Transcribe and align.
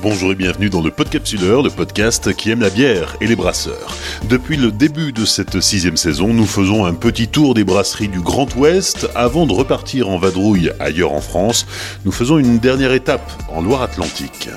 Bonjour 0.00 0.30
et 0.30 0.36
bienvenue 0.36 0.70
dans 0.70 0.80
le 0.80 0.92
Podcapsuleur, 0.92 1.62
le 1.62 1.70
podcast 1.70 2.32
qui 2.32 2.50
aime 2.50 2.60
la 2.60 2.70
bière 2.70 3.16
et 3.20 3.26
les 3.26 3.34
brasseurs. 3.34 3.96
Depuis 4.28 4.56
le 4.56 4.70
début 4.70 5.12
de 5.12 5.24
cette 5.24 5.60
sixième 5.60 5.96
saison, 5.96 6.32
nous 6.32 6.46
faisons 6.46 6.84
un 6.84 6.94
petit 6.94 7.26
tour 7.26 7.54
des 7.54 7.64
brasseries 7.64 8.06
du 8.06 8.20
Grand 8.20 8.54
Ouest 8.54 9.08
avant 9.16 9.44
de 9.44 9.52
repartir 9.52 10.08
en 10.08 10.16
vadrouille 10.16 10.70
ailleurs 10.78 11.12
en 11.12 11.20
France. 11.20 11.66
Nous 12.04 12.12
faisons 12.12 12.38
une 12.38 12.58
dernière 12.58 12.92
étape 12.92 13.28
en 13.48 13.60
Loire-Atlantique. 13.60 14.48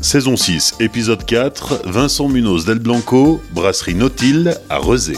Saison 0.00 0.36
6, 0.36 0.76
épisode 0.80 1.24
4, 1.24 1.82
Vincent 1.84 2.28
Munoz 2.28 2.64
del 2.64 2.80
Blanco, 2.80 3.40
brasserie 3.52 3.94
Nautil 3.94 4.56
à 4.68 4.78
Rezé. 4.78 5.16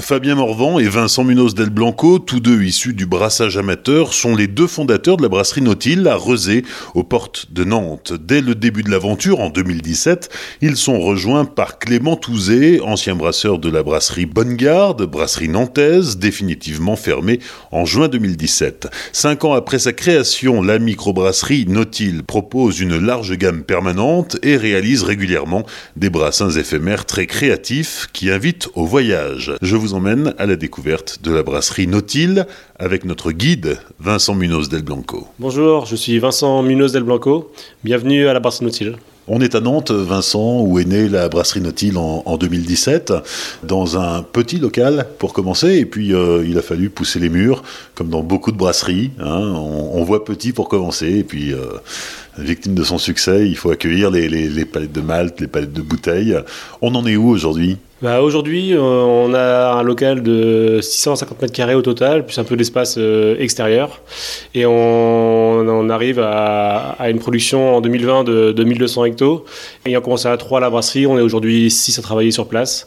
Fabien 0.00 0.34
Morvan 0.34 0.78
et 0.78 0.88
Vincent 0.88 1.24
Munoz 1.24 1.54
del 1.54 1.70
Blanco, 1.70 2.18
tous 2.18 2.40
deux 2.40 2.62
issus 2.62 2.94
du 2.94 3.06
brassage 3.06 3.56
amateur, 3.56 4.14
sont 4.14 4.34
les 4.34 4.46
deux 4.46 4.66
fondateurs 4.66 5.16
de 5.16 5.22
la 5.22 5.28
brasserie 5.28 5.62
Nautil 5.62 6.06
à 6.08 6.16
Rezé, 6.16 6.64
aux 6.94 7.04
portes 7.04 7.52
de 7.52 7.64
Nantes. 7.64 8.12
Dès 8.12 8.40
le 8.40 8.54
début 8.54 8.82
de 8.82 8.90
l'aventure, 8.90 9.40
en 9.40 9.50
2017, 9.50 10.30
ils 10.62 10.76
sont 10.76 11.00
rejoints 11.00 11.44
par 11.44 11.78
Clément 11.78 12.16
Touzé, 12.16 12.80
ancien 12.80 13.14
brasseur 13.14 13.58
de 13.58 13.70
la 13.70 13.82
brasserie 13.82 14.26
Bonne 14.26 14.54
Garde, 14.54 15.02
brasserie 15.04 15.48
nantaise, 15.48 16.18
définitivement 16.18 16.96
fermée 16.96 17.38
en 17.70 17.84
juin 17.84 18.08
2017. 18.08 18.88
Cinq 19.12 19.44
ans 19.44 19.52
après 19.52 19.78
sa 19.78 19.92
création, 19.92 20.62
la 20.62 20.78
microbrasserie 20.78 21.66
Nautil 21.66 22.22
propose 22.22 22.80
une 22.80 22.98
large 22.98 23.36
gamme 23.36 23.62
permanente 23.62 24.38
et 24.42 24.56
réalise 24.56 25.02
régulièrement 25.02 25.64
des 25.96 26.10
brassins 26.10 26.50
éphémères 26.50 27.04
très 27.04 27.26
créatifs 27.26 28.08
qui 28.12 28.30
invitent 28.30 28.68
au 28.74 28.86
voyage. 28.86 29.52
Je 29.62 29.76
vous 29.76 29.89
emmène 29.94 30.34
à 30.38 30.46
la 30.46 30.56
découverte 30.56 31.18
de 31.22 31.32
la 31.32 31.42
brasserie 31.42 31.86
Nautil 31.86 32.46
avec 32.78 33.04
notre 33.04 33.32
guide 33.32 33.78
Vincent 33.98 34.34
Munoz 34.34 34.68
del 34.68 34.82
Blanco. 34.82 35.26
Bonjour, 35.38 35.86
je 35.86 35.96
suis 35.96 36.18
Vincent 36.18 36.62
Munoz 36.62 36.92
del 36.92 37.04
Blanco. 37.04 37.52
Bienvenue 37.84 38.26
à 38.26 38.32
la 38.32 38.40
brasserie 38.40 38.66
Nautil. 38.66 38.96
On 39.32 39.40
est 39.40 39.54
à 39.54 39.60
Nantes, 39.60 39.92
Vincent, 39.92 40.60
où 40.60 40.80
est 40.80 40.84
née 40.84 41.08
la 41.08 41.28
brasserie 41.28 41.60
Nautil 41.60 41.96
en, 41.96 42.36
2017, 42.36 43.12
dans 43.62 43.96
un 43.96 44.22
petit 44.22 44.58
local 44.58 45.06
pour 45.18 45.32
commencer, 45.32 45.76
et 45.76 45.86
puis 45.86 46.12
euh, 46.12 46.44
il 46.44 46.58
a 46.58 46.62
fallu 46.62 46.90
pousser 46.90 47.20
les 47.20 47.28
murs, 47.28 47.62
comme 47.94 48.08
dans 48.08 48.22
beaucoup 48.22 48.50
de 48.50 48.56
brasseries. 48.56 49.12
Hein. 49.20 49.54
on, 49.54 50.02
voit 50.02 50.24
petit 50.24 50.52
pour 50.52 50.68
commencer, 50.68 51.18
et 51.18 51.22
puis 51.22 51.52
euh, 51.52 51.66
victime 52.38 52.74
de 52.74 52.84
son 52.84 52.98
succès, 52.98 53.48
il 53.48 53.56
faut 53.56 53.70
accueillir 53.70 54.10
les, 54.10 54.28
les 54.28 54.64
palettes 54.64 54.92
de 54.92 55.00
malt, 55.00 55.40
les 55.40 55.46
palettes 55.46 55.72
de 55.72 55.82
bouteilles. 55.82 56.36
On 56.80 56.94
en 56.94 57.06
est 57.06 57.16
où 57.16 57.28
aujourd'hui? 57.28 57.78
Bah 58.02 58.22
Aujourd'hui, 58.22 58.72
euh, 58.72 58.80
on 58.80 59.34
a 59.34 59.74
un 59.74 59.82
local 59.82 60.22
de 60.22 60.78
650 60.80 61.42
mètres 61.42 61.52
carrés 61.52 61.74
au 61.74 61.82
total, 61.82 62.24
plus 62.24 62.38
un 62.38 62.44
peu 62.44 62.56
d'espace 62.56 62.94
euh, 62.96 63.36
extérieur. 63.38 64.00
Et 64.54 64.64
on, 64.64 65.90
arrive 65.90 66.18
à, 66.18 66.92
à, 66.98 67.10
une 67.10 67.18
production 67.18 67.76
en 67.76 67.80
2020 67.82 68.24
de, 68.24 68.52
de 68.52 68.64
1200 68.64 69.04
hectos. 69.04 69.44
Ayant 69.84 70.00
commencé 70.00 70.28
à 70.28 70.36
3 70.38 70.58
à 70.58 70.60
la 70.62 70.70
brasserie, 70.70 71.06
on 71.06 71.18
est 71.18 71.22
aujourd'hui 71.22 71.70
6 71.70 71.98
à 71.98 72.02
travailler 72.02 72.30
sur 72.30 72.48
place. 72.48 72.86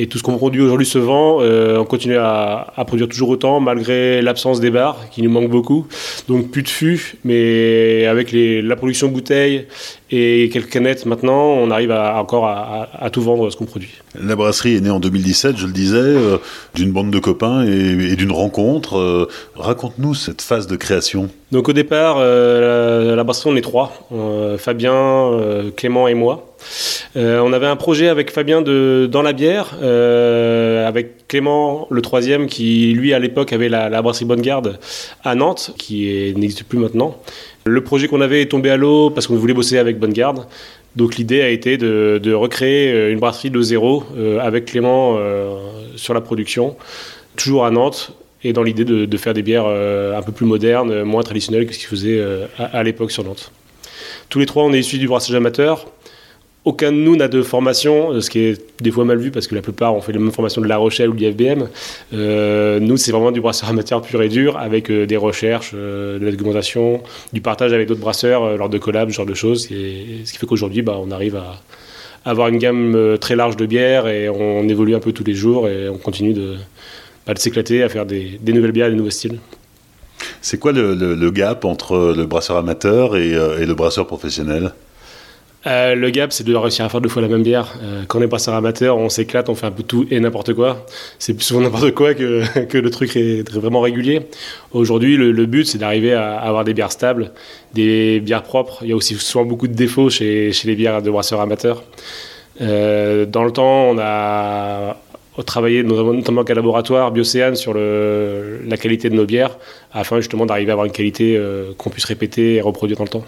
Et 0.00 0.06
tout 0.06 0.16
ce 0.16 0.22
qu'on 0.22 0.36
produit 0.36 0.62
aujourd'hui 0.62 0.86
se 0.86 0.98
vend. 0.98 1.38
Euh, 1.40 1.76
on 1.78 1.84
continue 1.84 2.16
à, 2.16 2.72
à, 2.76 2.84
produire 2.84 3.08
toujours 3.08 3.30
autant, 3.30 3.58
malgré 3.58 4.22
l'absence 4.22 4.60
des 4.60 4.70
bars, 4.70 5.10
qui 5.10 5.22
nous 5.22 5.30
manque 5.30 5.50
beaucoup. 5.50 5.88
Donc 6.28 6.52
plus 6.52 6.62
de 6.62 6.68
fûts, 6.68 7.16
mais 7.24 8.06
avec 8.06 8.30
les, 8.30 8.62
la 8.62 8.76
production 8.76 9.08
bouteilles 9.08 9.66
et 10.12 10.48
quelques 10.52 10.70
canettes 10.70 11.04
maintenant, 11.04 11.48
on 11.54 11.72
arrive 11.72 11.90
à, 11.90 12.20
encore 12.20 12.46
à, 12.46 12.88
à, 12.92 13.10
tout 13.10 13.22
vendre 13.22 13.50
ce 13.50 13.56
qu'on 13.56 13.66
produit. 13.66 13.90
La 14.14 14.36
brasserie 14.36 14.76
est 14.76 14.80
née 14.80 14.90
en 14.90 15.00
2017, 15.00 15.56
je 15.56 15.66
le 15.66 15.72
disais, 15.72 15.98
euh, 15.98 16.38
d'une 16.76 16.92
bande 16.92 17.10
de 17.10 17.18
copains 17.18 17.66
et, 17.66 18.12
et 18.12 18.14
d'une 18.14 18.32
rencontre. 18.32 18.98
Euh, 18.98 19.28
Raconte-nous 19.56 20.14
cette 20.14 20.42
phase 20.42 20.68
de 20.68 20.76
création. 20.76 21.28
Donc 21.50 21.68
au 21.68 21.72
départ, 21.72 22.18
euh, 22.20 23.08
la, 23.10 23.16
la, 23.16 23.24
brasserie, 23.24 23.50
on 23.52 23.56
est 23.56 23.62
trois, 23.62 23.92
Fabien, 24.58 25.32
Clément 25.76 26.06
et 26.06 26.14
moi. 26.14 26.47
Euh, 27.16 27.40
on 27.40 27.52
avait 27.52 27.66
un 27.66 27.76
projet 27.76 28.08
avec 28.08 28.30
Fabien 28.30 28.62
dans 28.62 29.22
la 29.22 29.32
bière, 29.32 29.76
euh, 29.82 30.86
avec 30.86 31.26
Clément, 31.28 31.86
le 31.90 32.02
troisième, 32.02 32.46
qui 32.46 32.92
lui 32.92 33.12
à 33.12 33.18
l'époque 33.18 33.52
avait 33.52 33.68
la, 33.68 34.02
brasserie 34.02 34.24
Bonne 34.24 34.42
Garde 34.42 34.78
à 35.24 35.34
Nantes, 35.34 35.72
qui 35.78 36.32
n'existe 36.36 36.64
plus 36.64 36.78
maintenant. 36.78 37.16
Le 37.64 37.82
projet 37.82 38.08
qu'on 38.08 38.20
avait 38.20 38.42
est 38.42 38.50
tombé 38.50 38.70
à 38.70 38.76
l'eau 38.76 39.10
parce 39.10 39.26
qu'on 39.26 39.36
voulait 39.36 39.54
bosser 39.54 39.78
avec 39.78 39.98
Bonne 39.98 40.12
Garde. 40.12 40.46
Donc 40.96 41.16
l'idée 41.16 41.42
a 41.42 41.48
été 41.48 41.76
de, 41.76 42.32
recréer 42.32 42.92
euh, 42.92 43.12
une 43.12 43.18
brasserie 43.18 43.50
de 43.50 43.60
zéro 43.60 44.04
avec 44.40 44.66
Clément 44.66 45.18
sur 45.96 46.14
la 46.14 46.20
production, 46.20 46.76
toujours 47.36 47.64
à 47.64 47.70
Nantes, 47.70 48.12
et 48.44 48.52
dans 48.52 48.62
l'idée 48.62 48.84
de, 48.84 49.04
de, 49.04 49.16
faire 49.16 49.34
des 49.34 49.42
bières 49.42 49.66
un 49.66 50.22
peu 50.22 50.32
plus 50.32 50.46
modernes, 50.46 51.02
moins 51.02 51.22
traditionnelles 51.22 51.66
que 51.66 51.74
ce 51.74 51.78
qu'ils 51.78 51.88
faisaient 51.88 52.22
à, 52.58 52.64
à 52.64 52.82
l'époque 52.82 53.10
sur 53.10 53.24
Nantes. 53.24 53.52
Tous 54.28 54.38
les 54.38 54.46
trois, 54.46 54.64
on 54.64 54.72
est 54.72 54.80
issus 54.80 54.98
du 54.98 55.08
brassage 55.08 55.34
amateur. 55.34 55.86
Aucun 56.68 56.92
de 56.92 56.98
nous 56.98 57.16
n'a 57.16 57.28
de 57.28 57.40
formation, 57.40 58.12
euh, 58.12 58.20
ce 58.20 58.28
qui 58.28 58.40
est 58.40 58.60
des 58.82 58.90
fois 58.90 59.06
mal 59.06 59.16
vu 59.16 59.30
parce 59.30 59.46
que 59.46 59.54
la 59.54 59.62
plupart 59.62 59.94
ont 59.94 60.02
fait 60.02 60.12
la 60.12 60.18
même 60.18 60.32
formation 60.32 60.60
de 60.60 60.66
La 60.66 60.76
Rochelle 60.76 61.08
ou 61.08 61.14
de 61.14 61.20
l'IFBM. 61.20 61.66
Euh, 62.12 62.78
nous, 62.78 62.98
c'est 62.98 63.10
vraiment 63.10 63.32
du 63.32 63.40
brasseur 63.40 63.70
amateur 63.70 64.02
pur 64.02 64.20
et 64.20 64.28
dur 64.28 64.58
avec 64.58 64.90
euh, 64.90 65.06
des 65.06 65.16
recherches, 65.16 65.72
de 65.72 66.18
la 66.20 66.30
documentation, 66.30 67.02
du 67.32 67.40
partage 67.40 67.72
avec 67.72 67.88
d'autres 67.88 68.02
brasseurs 68.02 68.58
lors 68.58 68.68
de 68.68 68.76
collabs, 68.76 69.08
ce 69.08 69.14
genre 69.14 69.24
de 69.24 69.32
choses. 69.32 69.62
Ce 69.62 69.68
qui 69.68 70.38
fait 70.38 70.46
qu'aujourd'hui, 70.46 70.82
bah, 70.82 70.98
on 71.02 71.10
arrive 71.10 71.36
à, 71.36 71.58
avoir 72.26 72.48
une 72.48 72.58
gamme 72.58 73.16
très 73.18 73.34
large 73.34 73.56
de 73.56 73.64
bières 73.64 74.06
et 74.06 74.28
on 74.28 74.68
évolue 74.68 74.94
un 74.94 75.00
peu 75.00 75.12
tous 75.12 75.24
les 75.24 75.32
jours 75.32 75.68
et 75.68 75.88
on 75.88 75.96
continue 75.96 76.34
de, 76.34 76.56
bah, 77.26 77.32
s'éclater 77.34 77.82
à 77.82 77.88
faire 77.88 78.04
des, 78.04 78.38
nouvelles 78.46 78.72
bières 78.72 78.90
des 78.90 78.96
nouveaux 78.96 79.08
styles. 79.08 79.38
C'est 80.42 80.58
quoi 80.58 80.72
le, 80.72 81.30
gap 81.30 81.64
entre 81.64 82.12
le 82.14 82.26
brasseur 82.26 82.58
amateur 82.58 83.16
et 83.16 83.30
le 83.64 83.72
brasseur 83.72 84.06
professionnel? 84.06 84.74
Euh, 85.68 85.94
le 85.94 86.10
gap, 86.10 86.32
c'est 86.32 86.44
de 86.44 86.54
réussir 86.54 86.84
à 86.84 86.88
faire 86.88 87.00
deux 87.00 87.08
fois 87.08 87.20
la 87.20 87.28
même 87.28 87.42
bière. 87.42 87.74
Euh, 87.82 88.02
quand 88.08 88.18
on 88.18 88.22
est 88.22 88.26
brasseur 88.26 88.54
amateur, 88.54 88.96
on 88.96 89.08
s'éclate, 89.08 89.48
on 89.48 89.54
fait 89.54 89.66
un 89.66 89.70
peu 89.70 89.82
tout 89.82 90.06
et 90.10 90.18
n'importe 90.18 90.54
quoi. 90.54 90.86
C'est 91.18 91.34
plus 91.34 91.44
souvent 91.44 91.60
n'importe 91.62 91.92
quoi 91.92 92.14
que, 92.14 92.64
que, 92.64 92.78
le 92.78 92.90
truc 92.90 93.16
est 93.16 93.48
vraiment 93.50 93.80
régulier. 93.80 94.22
Aujourd'hui, 94.72 95.16
le, 95.16 95.46
but, 95.46 95.66
c'est 95.66 95.78
d'arriver 95.78 96.14
à, 96.14 96.36
avoir 96.38 96.64
des 96.64 96.72
bières 96.74 96.92
stables, 96.92 97.32
des 97.74 98.20
bières 98.20 98.44
propres. 98.44 98.78
Il 98.82 98.88
y 98.88 98.92
a 98.92 98.96
aussi 98.96 99.14
souvent 99.16 99.44
beaucoup 99.44 99.68
de 99.68 99.74
défauts 99.74 100.08
chez, 100.08 100.52
chez 100.52 100.68
les 100.68 100.74
bières 100.74 101.02
de 101.02 101.10
brasseurs 101.10 101.40
amateurs. 101.40 101.82
Euh, 102.60 103.26
dans 103.26 103.44
le 103.44 103.50
temps, 103.52 103.90
on 103.90 103.98
a 103.98 104.96
travaillé 105.46 105.84
notamment 105.84 106.42
qu'à 106.42 106.54
laboratoire 106.54 107.12
Biocéane 107.12 107.54
sur 107.54 107.74
la 107.74 108.76
qualité 108.76 109.08
de 109.08 109.14
nos 109.14 109.24
bières 109.24 109.56
afin 109.92 110.16
justement 110.16 110.46
d'arriver 110.46 110.70
à 110.70 110.72
avoir 110.72 110.86
une 110.86 110.92
qualité 110.92 111.40
qu'on 111.76 111.90
puisse 111.90 112.06
répéter 112.06 112.56
et 112.56 112.60
reproduire 112.60 112.98
dans 112.98 113.04
le 113.04 113.10
temps. 113.10 113.24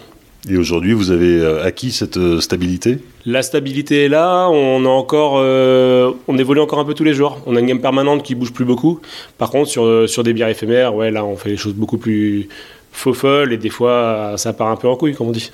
Et 0.49 0.57
aujourd'hui, 0.57 0.93
vous 0.93 1.11
avez 1.11 1.39
euh, 1.39 1.63
acquis 1.63 1.91
cette 1.91 2.17
euh, 2.17 2.41
stabilité? 2.41 2.97
La 3.25 3.43
stabilité 3.43 4.05
est 4.05 4.09
là. 4.09 4.47
On 4.49 4.85
a 4.85 4.89
encore, 4.89 5.35
euh, 5.37 6.11
on 6.27 6.37
évolue 6.37 6.59
encore 6.59 6.79
un 6.79 6.85
peu 6.85 6.95
tous 6.95 7.03
les 7.03 7.13
jours. 7.13 7.39
On 7.45 7.55
a 7.55 7.59
une 7.59 7.67
gamme 7.67 7.81
permanente 7.81 8.23
qui 8.23 8.33
bouge 8.33 8.51
plus 8.51 8.65
beaucoup. 8.65 8.99
Par 9.37 9.51
contre, 9.51 9.69
sur 9.69 10.09
sur 10.09 10.23
des 10.23 10.33
bières 10.33 10.47
éphémères, 10.47 10.95
ouais, 10.95 11.11
là, 11.11 11.23
on 11.23 11.35
fait 11.35 11.49
les 11.49 11.57
choses 11.57 11.73
beaucoup 11.73 11.99
plus 11.99 12.49
faux 12.91 13.13
folles 13.13 13.53
et 13.53 13.57
des 13.57 13.69
fois, 13.69 14.33
ça 14.37 14.51
part 14.53 14.69
un 14.69 14.75
peu 14.75 14.87
en 14.87 14.95
couille, 14.95 15.13
comme 15.13 15.27
on 15.27 15.31
dit. 15.31 15.51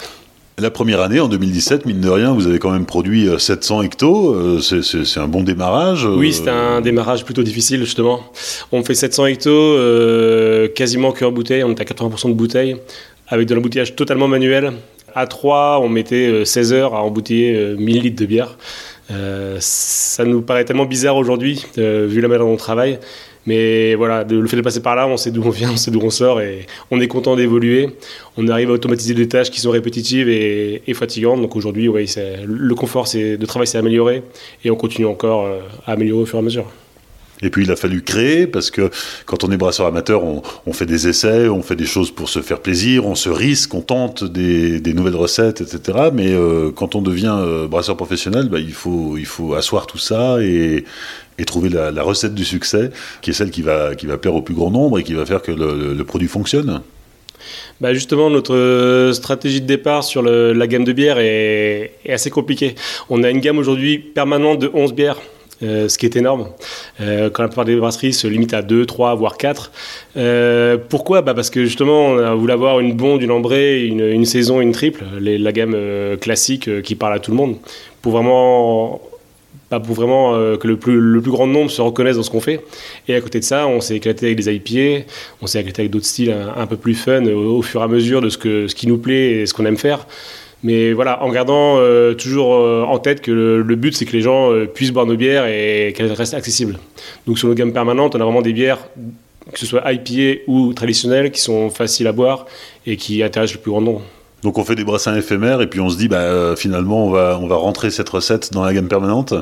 La 0.60 0.72
première 0.72 1.02
année, 1.02 1.20
en 1.20 1.28
2017, 1.28 1.86
mine 1.86 2.02
de 2.02 2.10
rien, 2.10 2.34
vous 2.34 2.48
avez 2.48 2.58
quand 2.58 2.72
même 2.72 2.88
produit 2.88 3.30
700 3.38 3.84
hectos. 3.84 4.60
C'est 4.60 5.20
un 5.20 5.28
bon 5.28 5.44
démarrage. 5.44 6.06
Oui, 6.06 6.34
c'est 6.34 6.50
un 6.50 6.82
démarrage 6.82 7.26
plutôt 7.26 7.44
difficile, 7.44 7.82
justement. 7.82 8.22
On 8.72 8.84
fait 8.84 8.96
700 8.96 9.28
hectos, 9.28 9.52
euh, 9.52 10.68
quasiment 10.68 11.12
que 11.12 11.26
en 11.26 11.32
bouteille. 11.32 11.64
On 11.64 11.70
est 11.70 11.80
à 11.80 11.84
80% 11.84 12.30
de 12.30 12.34
bouteilles 12.34 12.78
avec 13.28 13.48
de 13.48 13.56
l'embouteillage 13.56 13.96
totalement 13.96 14.28
manuel. 14.28 14.74
À 15.16 15.26
3, 15.26 15.80
on 15.82 15.90
mettait 15.90 16.46
16 16.46 16.74
heures 16.74 16.94
à 16.94 17.02
embouteiller 17.02 17.76
1000 17.78 18.02
litres 18.02 18.22
de 18.22 18.26
bière. 18.26 18.58
Euh, 19.10 19.58
ça 19.60 20.26
nous 20.26 20.42
paraît 20.42 20.66
tellement 20.66 20.86
bizarre 20.86 21.16
aujourd'hui, 21.16 21.66
euh, 21.78 22.06
vu 22.10 22.22
la 22.22 22.28
manière 22.28 22.46
dont 22.46 22.54
on 22.54 22.58
travaille. 22.58 23.00
Mais 23.46 23.96
voilà, 23.96 24.26
le 24.26 24.46
fait 24.48 24.58
de 24.58 24.62
passer 24.62 24.82
par 24.82 24.96
là, 24.98 25.08
on 25.08 25.16
sait 25.16 25.32
d'où 25.32 25.42
on 25.42 25.50
vient, 25.50 25.72
on 25.72 25.78
sait 25.78 25.90
d'où 25.90 26.02
on 26.02 26.10
sort 26.10 26.42
et 26.42 26.68
on 26.92 27.00
est 27.00 27.08
content 27.08 27.38
d'évoluer. 27.38 27.92
On 28.36 28.46
arrive 28.50 28.70
à 28.72 28.74
automatiser 28.74 29.14
des 29.14 29.30
tâches 29.30 29.50
qui 29.50 29.62
sont 29.62 29.72
répétitives 29.72 30.28
et, 30.28 30.82
fatigantes. 30.94 31.42
Donc 31.42 31.56
aujourd'hui, 31.56 31.88
le 31.88 32.76
confort 32.76 33.06
de 33.06 33.46
travail 33.46 33.68
s'est 33.68 33.78
amélioré 33.78 34.24
et 34.66 34.72
on 34.72 34.76
continue 34.76 35.08
encore 35.08 35.46
euh, 35.46 35.60
à 35.86 35.94
améliorer 35.94 36.24
au 36.24 36.26
fur 36.26 36.36
et 36.36 36.40
à 36.40 36.44
mesure. 36.44 36.66
Et 37.42 37.50
puis 37.50 37.64
il 37.64 37.72
a 37.72 37.76
fallu 37.76 38.02
créer 38.02 38.48
parce 38.48 38.72
que 38.72 38.90
quand 39.26 39.44
on 39.44 39.52
est 39.52 39.58
brasseur 39.58 39.86
amateur, 39.86 40.24
on, 40.24 40.74
fait 40.74 40.86
des 40.86 41.08
essais, 41.08 41.48
on 41.50 41.62
fait 41.62 41.76
des 41.76 41.86
choses 41.86 42.12
pour 42.12 42.30
se 42.30 42.42
faire 42.42 42.60
plaisir, 42.60 43.06
on 43.06 43.16
se 43.16 43.30
risque, 43.30 43.74
on 43.74 43.82
tente 43.82 44.24
des, 44.24 44.82
nouvelles 44.94 45.16
recettes, 45.16 45.62
etc. 45.62 46.10
Mais 46.14 46.34
euh, 46.34 46.72
quand 46.72 46.96
on 46.96 47.02
devient 47.02 47.36
euh, 47.38 47.68
brasseur 47.68 47.96
professionnel, 47.96 48.50
bah, 48.50 48.58
il, 48.60 48.74
faut, 48.74 49.54
asseoir 49.54 49.86
tout 49.86 50.00
ça 50.00 50.42
et, 50.42 50.84
trouver 51.46 51.70
la, 51.70 52.02
recette 52.02 52.34
du 52.34 52.44
succès, 52.44 52.90
qui 53.22 53.30
est 53.30 53.34
celle 53.34 53.52
qui 53.52 53.62
va, 53.62 53.96
plaire 53.96 54.34
au 54.34 54.42
plus 54.42 54.56
grand 54.56 54.72
nombre 54.72 54.98
et 54.98 55.04
qui 55.04 55.14
va 55.14 55.26
faire 55.26 55.42
que 55.44 55.52
le, 55.52 56.04
produit 56.04 56.28
fonctionne. 56.28 56.82
Bah 57.80 57.94
justement, 57.94 58.32
notre 58.32 59.12
stratégie 59.14 59.62
de 59.62 59.68
départ 59.68 60.04
sur 60.04 60.24
la 60.24 60.68
gamme 60.68 60.84
de 60.84 60.92
bières 60.92 61.20
est, 61.20 61.94
est 62.04 62.12
assez 62.12 62.32
compliquée. 62.32 62.74
On 63.10 63.24
a 63.24 63.30
une 63.30 63.40
gamme 63.40 63.60
aujourd'hui 63.60 64.00
permanente 64.00 64.60
de 64.60 64.72
11 64.74 64.94
bières 64.94 65.18
ce 65.62 65.98
qui 65.98 66.06
est 66.06 66.16
énorme. 66.16 66.48
quand 67.00 67.42
la 67.42 67.48
plupart 67.48 67.66
des 67.66 67.76
brasseries 67.76 68.14
se 68.14 68.28
limitent 68.28 68.54
à 68.54 68.62
2, 68.62 68.86
3, 68.86 69.16
voire 69.16 69.38
4. 69.38 69.72
pourquoi? 70.90 71.22
Bah 71.22 71.34
Parce 71.34 71.50
que 71.50 71.64
justement, 71.64 72.08
on 72.08 72.18
a 72.18 72.36
voulu 72.36 72.52
avoir 72.52 72.80
une 72.80 72.94
blonde, 72.94 73.22
une 73.22 73.32
ambrée, 73.32 73.86
une, 73.86 74.26
saison, 74.26 74.62
une 74.62 74.72
triple, 74.72 75.04
la 75.20 75.52
gamme 75.52 75.76
classique 76.20 76.82
qui 76.82 76.96
parle 76.96 77.14
à 77.14 77.20
tout 77.20 77.32
le 77.32 77.38
monde, 77.38 77.56
pour 78.02 78.12
vraiment 78.14 79.02
pour 79.70 79.96
vraiment 79.96 80.36
euh, 80.36 80.58
que 80.58 80.68
le 80.68 80.78
plus, 80.78 81.00
le 81.00 81.22
plus 81.22 81.32
grand 81.32 81.48
nombre 81.48 81.70
se 81.70 81.82
reconnaisse 81.82 82.16
dans 82.16 82.24
ce 82.24 82.30
qu'on 82.30 82.42
fait. 82.42 82.62
Et 83.08 83.16
à 83.16 83.22
côté 83.22 83.40
de 83.40 83.44
ça, 83.44 83.68
on 83.68 83.82
s'est 83.82 83.98
éclaté 83.98 84.28
avec 84.28 84.38
des 84.38 84.54
IPA, 84.54 85.06
on 85.42 85.48
s'est 85.48 85.60
éclaté 85.60 85.82
avec 85.84 85.92
d'autres 85.92 86.06
styles 86.06 86.34
un, 86.56 86.68
peu 86.68 86.78
plus 86.78 86.96
fun 86.96 87.26
au, 87.26 87.62
fur 87.62 87.82
et 87.82 87.84
à 87.84 87.88
mesure 87.88 88.22
de 88.22 88.30
ce, 88.30 88.38
que, 88.38 88.68
ce 88.68 88.76
qui 88.76 88.88
nous 88.88 88.98
plaît 88.98 89.32
et 89.32 89.46
ce 89.46 89.54
qu'on 89.54 89.66
aime 89.66 89.78
faire. 89.78 90.08
Mais 90.64 90.94
voilà, 90.94 91.24
en 91.24 91.32
gardant 91.32 91.78
euh, 91.78 92.14
toujours 92.14 92.56
euh, 92.56 92.84
en 92.84 92.98
tête 93.00 93.22
que 93.22 93.32
le, 93.32 93.76
but, 93.76 93.96
c'est 93.96 94.06
que 94.06 94.14
les 94.14 94.22
gens 94.22 94.52
puissent 94.74 94.92
boire 94.92 95.06
nos 95.06 95.16
bières 95.16 95.46
et 95.46 95.94
qu'elles 95.96 96.12
restent 96.12 96.34
accessibles. 96.34 96.80
Donc 97.26 97.38
sur 97.38 97.48
nos 97.48 97.54
gammes 97.54 97.74
permanentes, 97.74 98.16
on 98.16 98.22
a 98.22 98.24
vraiment 98.24 98.42
des 98.42 98.54
bières, 98.54 98.80
que 99.52 99.60
ce 99.60 99.66
soit 99.66 99.84
IPA 99.92 100.42
ou 100.48 100.74
traditionnelles, 100.74 101.32
qui 101.32 101.42
sont 101.42 101.70
faciles 101.70 102.08
à 102.08 102.12
boire 102.12 102.48
et 102.86 102.98
qui 102.98 103.22
intéressent 103.22 103.58
le 103.58 103.62
plus 103.62 103.72
grand 103.72 103.82
nombre. 103.82 104.02
Donc 104.44 104.60
on 104.60 104.64
fait 104.64 104.76
des 104.76 104.84
brassins 104.84 105.16
éphémères 105.16 105.62
et 105.62 105.68
puis 105.68 105.80
on 105.80 105.90
se 105.90 105.98
dit 105.98 106.08
bah 106.08 106.18
euh, 106.18 106.56
finalement 106.56 107.06
on 107.06 107.10
va 107.10 107.40
on 107.42 107.48
va 107.48 107.56
rentrer 107.56 107.90
cette 107.90 108.08
recette 108.08 108.54
dans 108.54 108.64
la 108.64 108.72
gamme 108.72 108.88
permanente. 108.88 109.34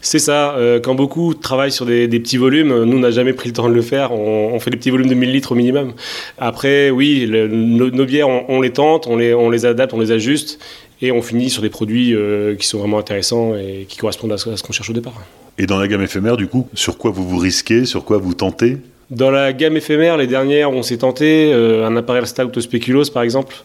C'est 0.00 0.18
ça. 0.18 0.54
Euh, 0.54 0.80
quand 0.80 0.94
beaucoup 0.94 1.34
travaillent 1.34 1.72
sur 1.72 1.84
des, 1.84 2.08
petits 2.08 2.38
volumes, 2.38 2.84
nous 2.84 2.96
on 2.96 3.00
n'a 3.00 3.10
jamais 3.10 3.34
pris 3.34 3.50
le 3.50 3.54
temps 3.54 3.68
de 3.68 3.74
le 3.74 3.82
faire. 3.82 4.12
On, 4.12 4.58
fait 4.58 4.70
des 4.70 4.78
petits 4.78 4.90
volumes 4.90 5.08
de 5.08 5.14
1000 5.14 5.32
litres 5.32 5.52
au 5.52 5.54
minimum. 5.54 5.92
Après 6.38 6.88
oui, 6.88 7.28
nos, 7.28 8.04
bières 8.06 8.28
on, 8.28 8.60
les 8.60 8.70
tente, 8.70 9.06
on 9.06 9.16
les 9.16 9.34
on 9.34 9.50
les 9.50 9.66
adapte, 9.66 9.92
on 9.92 10.00
les 10.00 10.12
ajuste 10.12 10.58
et 11.02 11.12
on 11.12 11.20
finit 11.20 11.50
sur 11.50 11.62
des 11.62 11.70
produits 11.70 12.14
euh, 12.14 12.56
qui 12.56 12.66
sont 12.66 12.78
vraiment 12.78 12.98
intéressants 12.98 13.54
et 13.54 13.86
qui 13.86 13.98
correspondent 13.98 14.32
à 14.32 14.38
ce 14.38 14.62
qu'on 14.62 14.72
cherche 14.72 14.90
au 14.90 14.94
départ. 14.94 15.14
Et 15.58 15.66
dans 15.66 15.78
la 15.78 15.88
gamme 15.88 16.02
éphémère 16.02 16.38
du 16.38 16.46
coup, 16.46 16.68
sur 16.72 16.96
quoi 16.96 17.10
vous 17.10 17.28
vous 17.28 17.38
risquez, 17.38 17.84
sur 17.84 18.04
quoi 18.04 18.16
vous 18.18 18.32
tentez? 18.32 18.78
Dans 19.10 19.30
la 19.30 19.54
gamme 19.54 19.76
éphémère, 19.76 20.18
les 20.18 20.26
dernières, 20.26 20.70
on 20.70 20.82
s'est 20.82 20.98
tenté 20.98 21.50
euh, 21.50 21.86
un 21.86 21.96
Imperial 21.96 22.26
Stout 22.26 22.60
Speculoos 22.60 23.10
par 23.12 23.22
exemple, 23.22 23.56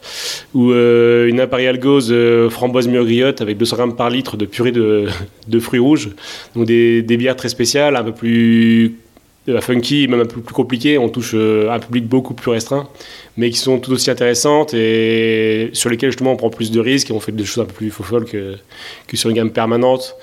ou 0.53 0.71
euh, 0.71 1.27
une 1.27 1.41
Imperial 1.41 1.79
Gauze 1.79 2.09
euh, 2.11 2.49
framboise 2.49 2.87
mûre 2.87 3.05
avec 3.39 3.57
200 3.57 3.75
grammes 3.75 3.95
par 3.95 4.09
litre 4.09 4.37
de 4.37 4.45
purée 4.45 4.71
de, 4.71 5.09
fruits 5.59 5.81
rouges. 5.81 6.11
Donc 6.55 6.65
des, 6.65 7.03
bières 7.17 7.35
très 7.35 7.49
spéciales, 7.49 7.97
un 7.97 8.03
peu 8.05 8.13
plus 8.13 8.95
funky, 9.59 10.07
même 10.07 10.21
un 10.21 10.25
peu 10.25 10.39
plus 10.39 10.53
compliquées. 10.53 10.97
On 10.97 11.09
touche 11.09 11.33
un 11.35 11.79
public 11.79 12.07
beaucoup 12.07 12.33
plus 12.33 12.49
restreint, 12.49 12.87
mais 13.35 13.49
qui 13.49 13.57
sont 13.57 13.79
tout 13.79 13.91
aussi 13.91 14.09
intéressantes 14.09 14.73
et 14.73 15.71
sur 15.73 15.89
lesquelles 15.89 16.11
justement 16.11 16.31
on 16.31 16.37
prend 16.37 16.51
plus 16.51 16.71
de 16.71 16.79
risques 16.79 17.09
et 17.09 17.13
on 17.13 17.19
fait 17.19 17.33
des 17.33 17.43
choses 17.43 17.65
un 17.65 17.67
peu 17.67 17.73
plus 17.73 17.89
folles 17.89 18.23
que, 18.23 18.55
que 19.07 19.17
sur 19.17 19.29
une 19.29 19.35
gamme 19.35 19.51
permanente 19.51 20.15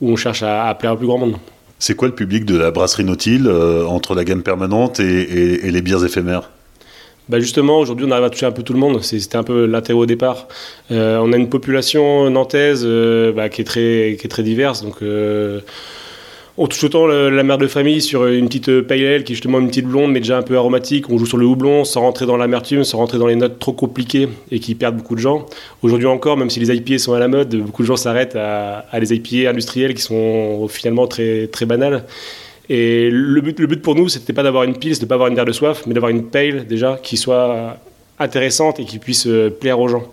où 0.00 0.10
on 0.10 0.16
cherche 0.16 0.42
à, 0.42 0.66
à 0.66 0.74
plaire 0.74 0.94
au 0.94 0.96
plus 0.96 1.06
grand 1.06 1.18
monde. 1.18 1.36
C'est 1.86 1.94
quoi 1.94 2.08
le 2.08 2.14
public 2.14 2.46
de 2.46 2.56
la 2.56 2.70
brasserie 2.70 3.04
Nautile 3.04 3.46
euh, 3.46 3.84
entre 3.84 4.14
la 4.14 4.24
gamme 4.24 4.42
permanente 4.42 5.00
et, 5.00 5.70
les 5.70 5.82
bières 5.82 6.02
éphémères? 6.02 6.48
Bah 7.28 7.40
justement, 7.40 7.78
aujourd'hui, 7.78 8.06
on 8.08 8.10
arrive 8.10 8.24
à 8.24 8.30
toucher 8.30 8.46
un 8.46 8.52
peu 8.52 8.62
tout 8.62 8.72
le 8.72 8.78
monde. 8.78 9.02
C'était 9.02 9.36
un 9.36 9.42
peu 9.42 9.66
l'intérêt 9.66 9.98
au 9.98 10.06
départ. 10.06 10.48
Euh, 10.90 11.18
on 11.18 11.30
a 11.34 11.36
une 11.36 11.50
population 11.50 12.30
nantaise 12.30 12.84
euh, 12.86 13.32
bah, 13.32 13.50
qui, 13.50 13.60
est 13.60 13.64
très, 13.64 14.16
qui 14.18 14.26
est 14.26 14.30
très 14.30 14.42
diverse. 14.42 14.82
Donc, 14.82 15.02
on 16.56 16.68
touche 16.68 16.84
autant 16.84 17.06
la 17.06 17.42
mère 17.42 17.58
de 17.58 17.66
famille 17.66 18.00
sur 18.00 18.26
une 18.26 18.46
petite 18.46 18.82
pale 18.82 19.24
qui 19.24 19.32
est 19.32 19.34
justement 19.34 19.58
une 19.58 19.68
petite 19.68 19.86
blonde 19.86 20.12
mais 20.12 20.20
déjà 20.20 20.38
un 20.38 20.42
peu 20.42 20.56
aromatique. 20.56 21.10
On 21.10 21.18
joue 21.18 21.26
sur 21.26 21.36
le 21.36 21.46
houblon 21.46 21.84
sans 21.84 22.02
rentrer 22.02 22.26
dans 22.26 22.36
l'amertume, 22.36 22.84
sans 22.84 22.98
rentrer 22.98 23.18
dans 23.18 23.26
les 23.26 23.34
notes 23.34 23.58
trop 23.58 23.72
compliquées 23.72 24.28
et 24.52 24.60
qui 24.60 24.76
perdent 24.76 24.96
beaucoup 24.96 25.16
de 25.16 25.20
gens. 25.20 25.46
Aujourd'hui 25.82 26.06
encore, 26.06 26.36
même 26.36 26.50
si 26.50 26.60
les 26.60 26.72
IPA 26.72 26.98
sont 26.98 27.12
à 27.12 27.18
la 27.18 27.26
mode, 27.26 27.54
beaucoup 27.56 27.82
de 27.82 27.88
gens 27.88 27.96
s'arrêtent 27.96 28.36
à, 28.36 28.84
à, 28.90 29.00
les 29.00 29.12
IPA 29.12 29.50
industriels 29.50 29.94
qui 29.94 30.02
sont 30.02 30.68
finalement 30.68 31.08
très, 31.08 31.48
très 31.48 31.66
banales. 31.66 32.04
Et 32.68 33.10
le 33.10 33.40
but, 33.40 33.58
le 33.58 33.66
but 33.66 33.82
pour 33.82 33.94
nous, 33.94 34.08
c'était 34.08 34.32
pas 34.32 34.42
d'avoir 34.42 34.62
une 34.62 34.76
pile, 34.76 34.98
de 34.98 35.04
pas 35.04 35.14
avoir 35.14 35.28
une 35.28 35.34
bière 35.34 35.44
de 35.44 35.52
soif, 35.52 35.82
mais 35.86 35.94
d'avoir 35.94 36.10
une 36.10 36.24
pale 36.24 36.66
déjà 36.66 36.98
qui 37.02 37.16
soit 37.16 37.76
intéressante 38.18 38.80
et 38.80 38.84
qui 38.84 38.98
puisse 38.98 39.26
euh, 39.26 39.50
plaire 39.50 39.80
aux 39.80 39.88
gens. 39.88 40.04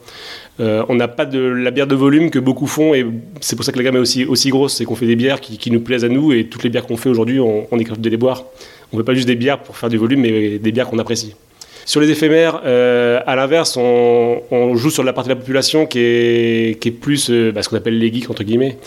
Euh, 0.61 0.83
on 0.89 0.95
n'a 0.95 1.07
pas 1.07 1.25
de 1.25 1.39
la 1.39 1.71
bière 1.71 1.87
de 1.87 1.95
volume 1.95 2.29
que 2.29 2.37
beaucoup 2.37 2.67
font 2.67 2.93
et 2.93 3.05
c'est 3.39 3.55
pour 3.55 3.65
ça 3.65 3.71
que 3.71 3.77
la 3.77 3.83
gamme 3.83 3.95
est 3.95 3.99
aussi, 3.99 4.25
aussi 4.25 4.49
grosse, 4.49 4.75
c'est 4.75 4.85
qu'on 4.85 4.95
fait 4.95 5.07
des 5.07 5.15
bières 5.15 5.41
qui, 5.41 5.71
nous 5.71 5.81
plaisent 5.81 6.05
à 6.05 6.09
nous 6.09 6.33
et 6.33 6.45
toutes 6.45 6.63
les 6.63 6.69
bières 6.69 6.85
qu'on 6.85 6.97
fait 6.97 7.09
aujourd'hui, 7.09 7.39
on, 7.39 7.65
est 7.79 7.83
capable 7.83 8.01
de 8.01 8.09
les 8.09 8.17
boire. 8.17 8.43
On 8.93 8.97
ne 8.97 9.01
fait 9.01 9.05
pas 9.05 9.13
juste 9.13 9.27
des 9.27 9.35
bières 9.35 9.59
pour 9.59 9.77
faire 9.77 9.89
du 9.89 9.97
volume, 9.97 10.21
mais 10.21 10.59
des 10.59 10.71
bières 10.71 10.87
qu'on 10.87 10.99
apprécie. 10.99 11.35
Sur 11.85 11.99
les 11.99 12.11
éphémères, 12.11 12.61
euh, 12.63 13.21
à 13.25 13.35
l'inverse, 13.35 13.75
on, 13.77 14.75
joue 14.75 14.91
sur 14.91 15.03
la 15.03 15.13
partie 15.13 15.29
de 15.29 15.33
la 15.33 15.39
population 15.39 15.87
qui 15.87 15.99
est, 15.99 16.79
qui 16.79 16.89
est 16.89 16.91
plus 16.91 17.31
bah, 17.31 17.63
ce 17.63 17.69
qu'on 17.69 17.77
appelle 17.77 17.97
les 17.97 18.13
geeks, 18.13 18.29
entre 18.29 18.43
guillemets. 18.43 18.77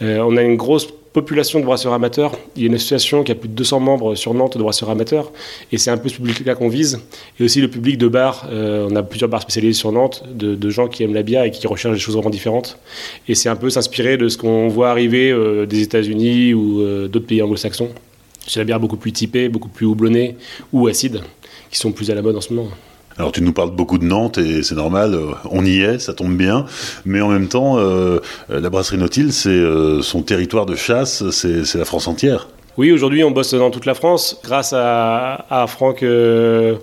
on 0.00 0.36
a 0.36 0.42
une 0.42 0.56
grosse 0.56 0.88
population 1.14 1.60
de 1.60 1.64
brasseurs 1.64 1.92
amateurs. 1.92 2.32
Il 2.56 2.62
y 2.62 2.64
a 2.66 2.68
une 2.68 2.74
association 2.74 3.22
qui 3.22 3.32
a 3.32 3.36
plus 3.36 3.48
de 3.48 3.54
200 3.54 3.80
membres 3.80 4.16
sur 4.16 4.34
Nantes 4.34 4.58
de 4.58 4.62
brasseurs 4.62 4.90
amateurs, 4.90 5.32
et 5.70 5.78
c'est 5.78 5.90
un 5.90 5.96
peu 5.96 6.08
ce 6.08 6.16
public-là 6.16 6.56
qu'on 6.56 6.68
vise. 6.68 7.00
Et 7.38 7.44
aussi 7.44 7.60
le 7.60 7.68
public 7.68 7.96
de 7.96 8.08
bars. 8.08 8.48
Euh, 8.50 8.88
on 8.90 8.96
a 8.96 9.02
plusieurs 9.02 9.30
bars 9.30 9.40
spécialisés 9.40 9.78
sur 9.78 9.92
Nantes, 9.92 10.24
de, 10.28 10.70
gens 10.70 10.88
qui 10.88 11.04
aiment 11.04 11.14
la 11.14 11.22
bière 11.22 11.44
et 11.44 11.52
qui 11.52 11.66
recherchent 11.68 11.94
des 11.94 12.00
choses 12.00 12.16
vraiment 12.16 12.30
différentes. 12.30 12.78
Et 13.28 13.36
c'est 13.36 13.48
un 13.48 13.54
peu 13.54 13.70
s'inspirer 13.70 14.16
de 14.16 14.28
ce 14.28 14.36
qu'on 14.36 14.66
voit 14.66 14.90
arriver 14.90 15.30
euh, 15.30 15.66
des 15.66 15.82
États-Unis 15.82 16.52
ou 16.52 16.80
euh, 16.80 17.06
d'autres 17.06 17.26
pays 17.26 17.40
anglo-saxons. 17.40 17.90
C'est 18.46 18.58
la 18.58 18.64
bière 18.64 18.80
beaucoup 18.80 18.96
plus 18.96 19.12
typée, 19.12 19.48
beaucoup 19.48 19.68
plus 19.68 19.86
houblonnée 19.86 20.36
ou 20.72 20.88
acide, 20.88 21.22
qui 21.70 21.78
sont 21.78 21.92
plus 21.92 22.10
à 22.10 22.14
la 22.16 22.22
mode 22.22 22.36
en 22.36 22.40
ce 22.40 22.52
moment. 22.52 22.70
Alors 23.16 23.30
tu 23.30 23.42
nous 23.42 23.52
parles 23.52 23.70
beaucoup 23.70 23.98
de 23.98 24.04
Nantes 24.04 24.38
et 24.38 24.62
c'est 24.64 24.74
normal, 24.74 25.14
euh, 25.14 25.32
on 25.50 25.64
y 25.64 25.80
est, 25.80 26.00
ça 26.00 26.14
tombe 26.14 26.36
bien, 26.36 26.66
mais 27.04 27.20
en 27.20 27.28
même 27.28 27.46
temps, 27.46 27.78
euh, 27.78 28.18
la 28.48 28.70
brasserie 28.70 28.98
Nautile, 28.98 29.32
c'est 29.32 29.50
euh, 29.50 30.02
son 30.02 30.22
territoire 30.22 30.66
de 30.66 30.74
chasse, 30.74 31.30
c'est 31.30 31.74
la 31.74 31.84
France 31.84 32.08
entière. 32.08 32.48
Oui, 32.76 32.90
aujourd'hui, 32.90 33.22
on 33.22 33.30
bosse 33.30 33.54
dans 33.54 33.70
toute 33.70 33.86
la 33.86 33.94
France. 33.94 34.40
Grâce 34.42 34.72
à, 34.76 35.46
à 35.48 35.68
Franck 35.68 36.02
euh, 36.02 36.74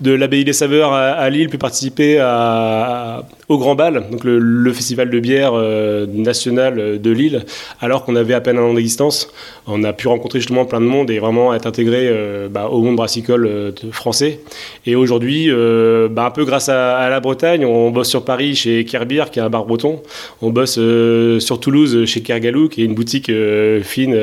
de 0.00 0.12
l'Abbaye 0.12 0.44
des 0.44 0.54
Saveurs 0.54 0.94
à, 0.94 1.28
Lille, 1.28 1.50
pu 1.50 1.58
participer 1.58 2.18
à, 2.18 3.22
au 3.50 3.58
Grand 3.58 3.74
Bal, 3.74 4.06
donc 4.10 4.24
le, 4.24 4.72
festival 4.72 5.10
de 5.10 5.20
bière 5.20 5.52
euh, 5.52 6.06
national 6.06 6.98
de 6.98 7.10
Lille, 7.10 7.44
alors 7.82 8.06
qu'on 8.06 8.16
avait 8.16 8.32
à 8.32 8.40
peine 8.40 8.56
un 8.56 8.62
an 8.62 8.72
d'existence. 8.72 9.28
On 9.66 9.84
a 9.84 9.92
pu 9.92 10.08
rencontrer 10.08 10.38
justement 10.38 10.64
plein 10.64 10.80
de 10.80 10.86
monde 10.86 11.10
et 11.10 11.18
vraiment 11.18 11.52
être 11.52 11.66
intégré 11.66 12.08
euh, 12.08 12.48
bah, 12.48 12.68
au 12.68 12.80
monde 12.80 12.96
brassicole 12.96 13.74
français. 13.92 14.40
Et 14.86 14.96
aujourd'hui, 14.96 15.50
bah, 15.50 16.24
un 16.24 16.30
peu 16.30 16.46
grâce 16.46 16.70
à, 16.70 17.10
la 17.10 17.20
Bretagne, 17.20 17.66
on 17.66 17.90
bosse 17.90 18.08
sur 18.08 18.24
Paris 18.24 18.54
chez 18.54 18.86
Kerbier, 18.86 19.24
qui 19.30 19.38
est 19.38 19.42
un 19.42 19.50
bar 19.50 19.66
breton. 19.66 20.00
On 20.40 20.48
bosse 20.48 20.78
sur 21.40 21.60
Toulouse 21.60 22.06
chez 22.06 22.22
Kergalou, 22.22 22.70
qui 22.70 22.80
est 22.80 22.86
une 22.86 22.94
boutique 22.94 23.30
fine 23.82 24.16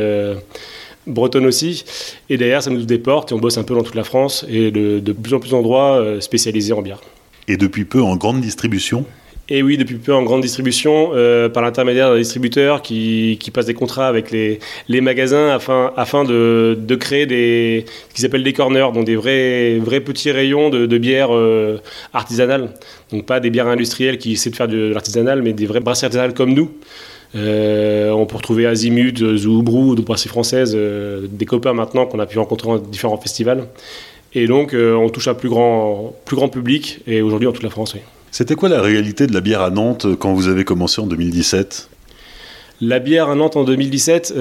bretonne 1.07 1.45
aussi. 1.45 1.83
Et 2.29 2.37
derrière, 2.37 2.63
ça 2.63 2.69
nous 2.69 2.83
déporte 2.83 3.31
et 3.31 3.35
on 3.35 3.39
bosse 3.39 3.57
un 3.57 3.63
peu 3.63 3.75
dans 3.75 3.83
toute 3.83 3.95
la 3.95 4.03
France 4.03 4.45
et 4.49 4.71
de, 4.71 5.11
plus 5.11 5.33
en 5.33 5.39
plus 5.39 5.51
d'endroits 5.51 5.97
euh, 5.97 6.21
spécialisés 6.21 6.73
en 6.73 6.81
bière. 6.81 7.01
Et 7.47 7.57
depuis 7.57 7.85
peu 7.85 8.01
en 8.01 8.15
grande 8.15 8.41
distribution 8.41 9.05
et 9.49 9.61
oui, 9.61 9.77
depuis 9.77 9.95
peu 9.95 10.13
en 10.13 10.23
grande 10.23 10.41
distribution, 10.41 11.11
euh, 11.13 11.49
par 11.49 11.63
l'intermédiaire 11.63 12.09
d'un 12.09 12.17
distributeur 12.17 12.81
qui, 12.81 13.37
qui 13.41 13.51
passe 13.51 13.65
des 13.65 13.73
contrats 13.73 14.07
avec 14.07 14.31
les, 14.31 14.59
les 14.87 15.01
magasins 15.01 15.49
afin, 15.49 15.91
afin 15.97 16.23
de, 16.23 16.77
de 16.79 16.95
créer 16.95 17.25
des, 17.25 17.83
ce 18.09 18.15
qu'ils 18.15 18.25
appellent 18.25 18.43
des 18.43 18.53
corners, 18.53 18.87
donc 18.93 19.03
des 19.03 19.17
vrais, 19.17 19.79
vrais 19.79 19.99
petits 19.99 20.31
rayons 20.31 20.69
de, 20.69 20.85
de 20.85 20.97
bières 20.97 21.35
euh, 21.35 21.77
artisanales. 22.13 22.69
Donc 23.11 23.25
pas 23.25 23.41
des 23.41 23.49
bières 23.49 23.67
industrielles 23.67 24.17
qui 24.17 24.31
essaient 24.31 24.49
de 24.49 24.55
faire 24.55 24.69
de 24.69 24.93
l'artisanal, 24.93 25.41
mais 25.41 25.51
des 25.51 25.65
vraies 25.65 25.81
brasseries 25.81 26.05
artisanales 26.05 26.33
comme 26.33 26.53
nous. 26.53 26.71
Euh, 27.35 28.11
on 28.11 28.25
peut 28.25 28.37
retrouver 28.37 28.65
Azimut, 28.65 29.17
Zoubrou, 29.37 29.95
de 29.95 30.01
brasseries 30.01 30.29
françaises, 30.29 30.73
euh, 30.75 31.27
des 31.29 31.45
copains 31.45 31.73
maintenant 31.73 32.05
qu'on 32.05 32.19
a 32.19 32.25
pu 32.25 32.37
rencontrer 32.37 32.67
dans 32.67 32.77
différents 32.77 33.17
festivals. 33.17 33.65
Et 34.33 34.47
donc, 34.47 34.73
euh, 34.73 34.93
on 34.93 35.09
touche 35.09 35.27
un 35.27 35.33
plus 35.33 35.49
grand, 35.49 36.15
plus 36.25 36.35
grand 36.35 36.49
public, 36.49 37.01
et 37.07 37.21
aujourd'hui 37.21 37.47
en 37.47 37.51
toute 37.51 37.63
la 37.63 37.69
France. 37.69 37.95
C'était 38.31 38.55
quoi 38.55 38.69
la 38.69 38.81
réalité 38.81 39.27
de 39.27 39.33
la 39.33 39.41
bière 39.41 39.61
à 39.61 39.69
Nantes 39.69 40.07
quand 40.17 40.33
vous 40.33 40.47
avez 40.47 40.63
commencé 40.63 41.01
en 41.01 41.07
2017 41.07 41.89
la 42.81 42.99
bière 42.99 43.29
à 43.29 43.35
Nantes 43.35 43.55
en 43.55 43.63
2017, 43.63 44.33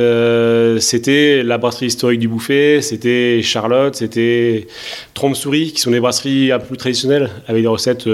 c'était 0.80 1.42
la 1.44 1.58
brasserie 1.58 1.86
historique 1.86 2.18
du 2.18 2.26
Bouffet, 2.26 2.80
c'était 2.82 3.40
Charlotte, 3.40 3.94
c'était 3.94 4.66
Trompe-Souris, 5.14 5.72
qui 5.72 5.80
sont 5.80 5.92
des 5.92 6.00
brasseries 6.00 6.50
un 6.50 6.58
peu 6.58 6.66
plus 6.66 6.76
traditionnelles, 6.76 7.30
avec 7.46 7.62
des 7.62 7.68
recettes 7.68 8.08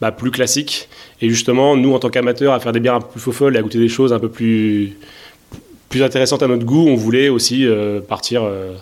bah, 0.00 0.12
plus 0.12 0.30
classiques. 0.30 0.88
Et 1.20 1.28
justement, 1.28 1.76
nous, 1.76 1.94
en 1.94 1.98
tant 1.98 2.08
qu'amateurs, 2.08 2.54
à 2.54 2.60
faire 2.60 2.72
des 2.72 2.80
bières 2.80 2.94
un 2.94 3.00
peu 3.00 3.08
plus 3.18 3.32
faux 3.32 3.50
et 3.50 3.56
à 3.56 3.62
goûter 3.62 3.78
des 3.78 3.88
choses 3.88 4.12
un 4.12 4.18
peu 4.18 4.28
plus, 4.28 4.96
plus 5.88 6.02
intéressantes 6.02 6.42
à 6.42 6.48
notre 6.48 6.64
goût, 6.64 6.88
on 6.88 6.94
voulait 6.94 7.28
aussi 7.28 7.66
euh, 7.66 8.00
partir, 8.00 8.42
euh, 8.44 8.72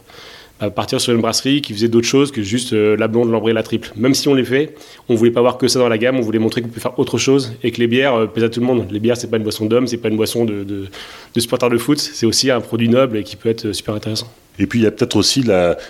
bah, 0.60 0.70
partir 0.70 1.00
sur 1.00 1.12
une 1.12 1.20
brasserie 1.20 1.60
qui 1.60 1.72
faisait 1.72 1.88
d'autres 1.88 2.06
choses 2.06 2.30
que 2.30 2.42
juste 2.42 2.72
euh, 2.72 2.96
la 2.96 3.08
blonde, 3.08 3.30
l'ambrée, 3.30 3.52
la 3.52 3.64
triple. 3.64 3.92
Même 3.96 4.14
si 4.14 4.28
on 4.28 4.34
les 4.34 4.44
fait, 4.44 4.76
on 5.08 5.16
voulait 5.16 5.32
pas 5.32 5.40
voir 5.40 5.58
que 5.58 5.66
ça 5.66 5.80
dans 5.80 5.88
la 5.88 5.98
gamme, 5.98 6.18
on 6.18 6.22
voulait 6.22 6.38
montrer 6.38 6.62
qu'on 6.62 6.68
pouvait 6.68 6.80
faire 6.80 6.98
autre 6.98 7.18
chose 7.18 7.54
et 7.62 7.72
que 7.72 7.78
les 7.78 7.88
bières 7.88 8.30
plaisent 8.30 8.44
à 8.44 8.48
tout 8.48 8.60
le 8.60 8.66
monde. 8.66 8.86
Les 8.90 9.00
bières, 9.00 9.16
c'est 9.16 9.30
pas 9.30 9.38
une 9.38 9.42
boisson 9.42 9.66
d'homme, 9.66 9.86
c'est 9.88 9.96
pas 9.96 10.08
une 10.08 10.16
boisson 10.16 10.44
de, 10.44 10.62
de, 10.62 10.86
de 11.34 11.40
supporter 11.40 11.68
de 11.68 11.78
foot, 11.78 11.98
c'est 11.98 12.26
aussi 12.26 12.50
un 12.50 12.60
produit 12.60 12.88
noble 12.88 13.16
et 13.16 13.24
qui 13.24 13.36
peut 13.36 13.48
être 13.48 13.72
super 13.72 13.94
intéressant. 13.94 14.32
Et 14.60 14.66
puis 14.66 14.80
il 14.80 14.82
y 14.82 14.86
a 14.86 14.90
peut-être 14.90 15.16
aussi 15.16 15.42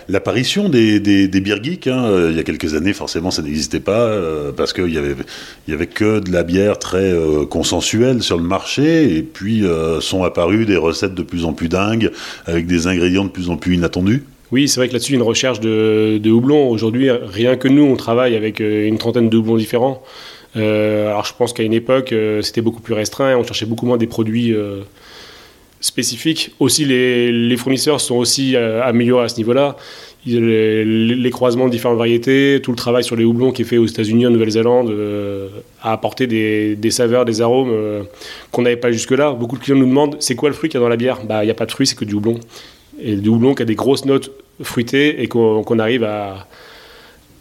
l'apparition 0.08 0.68
des, 0.68 1.00
des, 1.00 1.40
beer 1.40 1.62
geeks. 1.62 1.86
Hein. 1.86 2.04
Euh, 2.04 2.28
il 2.30 2.36
y 2.36 2.40
a 2.40 2.42
quelques 2.42 2.74
années, 2.74 2.92
forcément, 2.92 3.30
ça 3.30 3.42
n'existait 3.42 3.80
pas 3.80 4.00
euh, 4.00 4.52
parce 4.52 4.72
qu'il 4.72 4.92
y 4.92 4.98
avait, 4.98 5.14
il 5.66 5.74
y 5.74 5.86
que 5.86 6.20
de 6.20 6.30
la 6.30 6.42
bière 6.42 6.78
très 6.78 7.12
euh, 7.12 7.46
consensuelle 7.46 8.22
sur 8.22 8.36
le 8.36 8.42
marché. 8.42 9.16
Et 9.16 9.22
puis 9.22 9.64
sont 10.00 10.24
apparues 10.24 10.66
des 10.66 10.76
recettes 10.76 11.14
de 11.14 11.22
plus 11.22 11.44
en 11.44 11.52
plus 11.52 11.68
dingues 11.68 12.10
avec 12.46 12.66
des 12.66 12.86
ingrédients 12.86 13.24
de 13.24 13.30
plus 13.30 13.50
en 13.50 13.56
plus 13.56 13.74
inattendus. 13.74 14.24
Oui, 14.50 14.68
c'est 14.68 14.80
vrai 14.80 14.88
que 14.88 14.94
là-dessus, 14.94 15.14
une 15.14 15.22
recherche 15.22 15.60
de, 15.60 16.18
de 16.22 16.30
houblon. 16.30 16.70
Aujourd'hui, 16.70 17.10
rien 17.10 17.56
que 17.56 17.68
nous, 17.68 17.82
on 17.82 17.96
travaille 17.96 18.34
avec 18.34 18.60
une 18.60 18.98
trentaine 18.98 19.28
de 19.28 19.36
houblons 19.36 19.56
différents. 19.56 20.02
alors 20.54 21.24
je 21.24 21.32
pense 21.36 21.52
qu'à 21.52 21.62
une 21.62 21.72
époque, 21.72 22.14
c'était 22.42 22.62
beaucoup 22.62 22.80
plus 22.80 22.94
restreint 22.94 23.36
on 23.36 23.44
cherchait 23.44 23.66
beaucoup 23.66 23.86
moins 23.86 23.98
des 23.98 24.06
produits 24.06 24.54
spécifique. 25.80 26.52
Aussi, 26.58 26.84
les, 26.84 27.56
fournisseurs 27.56 28.00
sont 28.00 28.16
aussi 28.16 28.56
euh, 28.56 28.82
améliorés 28.82 29.24
à 29.24 29.28
ce 29.28 29.36
niveau-là. 29.36 29.76
Les, 30.26 31.30
croisements 31.30 31.66
de 31.66 31.70
différentes 31.70 31.96
variétés, 31.96 32.60
tout 32.62 32.70
le 32.72 32.76
travail 32.76 33.04
sur 33.04 33.16
les 33.16 33.24
houblons 33.24 33.52
qui 33.52 33.62
est 33.62 33.64
fait 33.64 33.78
aux 33.78 33.86
États-Unis, 33.86 34.26
en 34.26 34.30
Nouvelle-Zélande, 34.30 34.90
euh, 34.90 35.48
a 35.82 35.92
apporté 35.92 36.26
des, 36.26 36.90
saveurs, 36.90 37.24
des 37.24 37.40
arômes 37.40 37.70
euh, 37.72 38.02
qu'on 38.50 38.62
n'avait 38.62 38.76
pas 38.76 38.90
jusque-là. 38.90 39.32
Beaucoup 39.32 39.56
de 39.56 39.62
clients 39.62 39.78
nous 39.78 39.86
demandent 39.86 40.16
c'est 40.20 40.34
quoi 40.34 40.48
le 40.48 40.54
fruit 40.54 40.68
qu'il 40.68 40.78
y 40.78 40.82
a 40.82 40.84
dans 40.84 40.88
la 40.88 40.96
bière? 40.96 41.24
Bah, 41.24 41.44
il 41.44 41.46
n'y 41.46 41.52
a 41.52 41.54
pas 41.54 41.66
de 41.66 41.72
fruit, 41.72 41.86
c'est 41.86 41.96
que 41.96 42.04
du 42.04 42.14
houblon. 42.14 42.38
Et 43.00 43.16
du 43.16 43.28
houblon 43.28 43.54
qui 43.54 43.62
a 43.62 43.64
des 43.64 43.76
grosses 43.76 44.04
notes 44.04 44.32
fruitées 44.60 45.22
et 45.22 45.28
qu'on 45.28 45.78
arrive 45.78 46.02
à, 46.02 46.48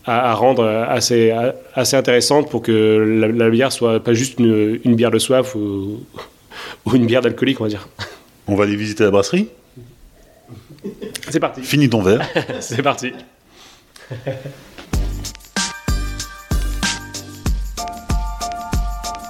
à, 0.05 0.33
rendre 0.35 0.63
assez, 0.63 1.33
assez 1.73 1.97
intéressante 1.97 2.49
pour 2.49 2.61
que 2.61 3.31
la, 3.35 3.49
bière 3.49 3.71
soit 3.71 3.99
pas 3.99 4.13
juste 4.13 4.39
une, 4.39 4.95
bière 4.95 5.09
de 5.09 5.17
soif 5.17 5.55
ou 5.55 5.97
une 6.93 7.07
bière 7.07 7.21
d'alcoolique, 7.21 7.59
on 7.59 7.63
va 7.63 7.69
dire. 7.69 7.87
On 8.49 8.55
va 8.55 8.63
aller 8.63 8.77
visiter 8.77 9.03
la 9.03 9.11
brasserie 9.11 9.49
C'est 11.29 11.41
parti. 11.41 11.61
Finis 11.61 11.89
ton 11.89 12.01
verre. 12.01 12.25
C'est 12.61 12.81
parti. 12.81 13.11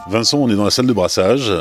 Vincent, 0.08 0.38
on 0.38 0.50
est 0.50 0.56
dans 0.56 0.66
la 0.66 0.70
salle 0.70 0.86
de 0.86 0.94
brassage, 0.94 1.52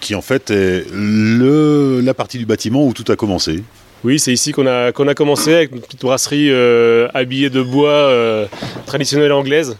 qui 0.00 0.14
en 0.14 0.22
fait 0.22 0.50
est 0.50 0.86
le, 0.92 2.00
la 2.02 2.14
partie 2.14 2.38
du 2.38 2.46
bâtiment 2.46 2.86
où 2.86 2.92
tout 2.92 3.10
a 3.10 3.16
commencé. 3.16 3.64
Oui, 4.04 4.20
c'est 4.20 4.32
ici 4.32 4.52
qu'on 4.52 4.66
a, 4.66 4.92
qu'on 4.92 5.08
a 5.08 5.14
commencé 5.14 5.52
avec 5.54 5.72
une 5.72 5.80
petite 5.80 6.02
brasserie 6.02 6.50
euh, 6.50 7.08
habillée 7.14 7.50
de 7.50 7.62
bois 7.62 7.90
euh, 7.90 8.46
traditionnelle 8.86 9.32
anglaise. 9.32 9.76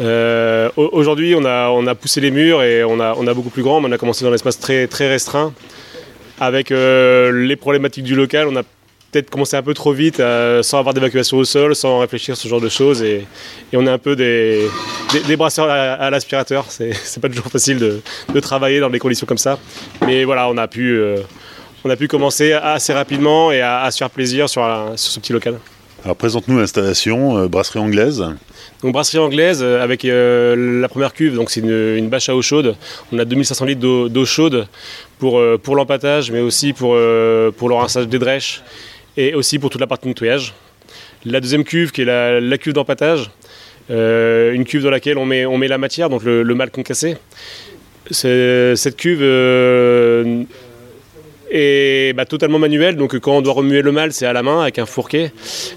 Euh, 0.00 0.70
aujourd'hui, 0.76 1.34
on 1.36 1.44
a, 1.44 1.68
on 1.68 1.86
a 1.86 1.94
poussé 1.94 2.20
les 2.20 2.32
murs 2.32 2.62
et 2.64 2.82
on 2.82 2.98
a, 2.98 3.14
on 3.16 3.26
a 3.28 3.34
beaucoup 3.34 3.50
plus 3.50 3.62
grand, 3.62 3.80
mais 3.80 3.88
on 3.88 3.92
a 3.92 3.98
commencé 3.98 4.24
dans 4.24 4.32
un 4.32 4.34
espace 4.34 4.58
très, 4.58 4.88
très 4.88 5.08
restreint 5.08 5.54
avec 6.42 6.72
euh, 6.72 7.46
les 7.46 7.54
problématiques 7.54 8.02
du 8.02 8.16
local, 8.16 8.48
on 8.48 8.56
a 8.56 8.62
peut-être 8.62 9.30
commencé 9.30 9.56
un 9.56 9.62
peu 9.62 9.74
trop 9.74 9.92
vite, 9.92 10.18
euh, 10.18 10.60
sans 10.64 10.78
avoir 10.80 10.92
d'évacuation 10.92 11.36
au 11.36 11.44
sol, 11.44 11.76
sans 11.76 12.00
réfléchir 12.00 12.32
à 12.32 12.36
ce 12.36 12.48
genre 12.48 12.60
de 12.60 12.68
choses. 12.68 13.00
Et, 13.02 13.24
on 13.72 13.86
est 13.86 13.90
un 13.90 13.98
peu 13.98 14.16
des, 14.16 14.68
brasseurs 15.36 15.70
à, 15.70 16.10
l'aspirateur. 16.10 16.66
C'est 16.70 17.20
pas 17.20 17.28
toujours 17.28 17.46
facile 17.46 17.78
de, 17.78 18.40
travailler 18.40 18.80
dans 18.80 18.90
des 18.90 18.98
conditions 18.98 19.26
comme 19.26 19.38
ça. 19.38 19.56
Mais 20.04 20.24
voilà, 20.24 20.48
on 20.48 20.56
a 20.56 20.66
pu, 20.66 20.98
euh, 20.98 21.18
on 21.84 21.90
a 21.90 21.96
pu 21.96 22.08
commencer 22.08 22.52
assez 22.52 22.92
rapidement 22.92 23.52
et 23.52 23.60
à, 23.60 23.88
se 23.92 23.98
faire 23.98 24.10
plaisir 24.10 24.48
sur 24.48 24.62
ce 24.96 25.20
petit 25.20 25.32
local. 25.32 25.58
Alors 26.04 26.16
présente-nous 26.16 26.58
l'installation, 26.58 27.46
brasserie 27.46 27.78
anglaise. 27.78 28.24
Donc 28.82 28.92
brasserie 28.92 29.18
anglaise 29.18 29.62
avec 29.62 30.02
la 30.02 30.88
première 30.88 31.12
cuve, 31.12 31.36
donc 31.36 31.48
c'est 31.48 31.60
une, 31.60 31.96
une, 31.96 32.08
bâche 32.08 32.28
à 32.28 32.34
eau 32.34 32.42
chaude. 32.42 32.74
On 33.12 33.18
a 33.20 33.24
2500 33.24 33.64
litres 33.66 34.08
d'eau 34.08 34.24
chaude 34.24 34.66
pour, 35.20 35.38
euh, 35.38 35.58
pour 35.62 35.76
l'empattage, 35.76 36.32
mais 36.32 36.40
aussi 36.40 36.72
pour, 36.72 36.94
euh, 36.96 37.52
pour 37.52 37.68
le 37.68 37.76
rinçage 37.76 38.08
des 38.08 38.18
drèches 38.18 38.62
et 39.16 39.34
aussi 39.34 39.60
pour 39.60 39.70
toute 39.70 39.80
la 39.80 39.86
partie 39.86 40.08
nettoyage. 40.08 40.54
La 41.24 41.40
deuxième 41.40 41.62
cuve 41.62 41.92
qui 41.92 42.02
est 42.02 42.40
la, 42.40 42.58
cuve 42.58 42.72
d'empattage, 42.72 43.30
euh, 43.92 44.52
une 44.52 44.64
cuve 44.64 44.82
dans 44.82 44.90
laquelle 44.90 45.18
on 45.18 45.24
met, 45.24 45.46
on 45.46 45.56
met 45.56 45.68
la 45.68 45.78
matière, 45.78 46.10
donc 46.10 46.24
le, 46.24 46.42
le 46.42 46.54
mal 46.56 46.72
concassé. 46.72 47.16
Cette 48.10 48.96
cuve 48.96 49.22
et 51.52 52.14
bah, 52.16 52.24
totalement 52.24 52.58
manuelle. 52.58 52.96
Donc 52.96 53.16
quand 53.20 53.36
on 53.36 53.42
doit 53.42 53.52
remuer 53.52 53.82
le 53.82 53.92
mal, 53.92 54.12
c'est 54.12 54.26
à 54.26 54.32
la 54.32 54.42
main 54.42 54.62
avec 54.62 54.78
un 54.78 54.86
fourquet. 54.86 55.32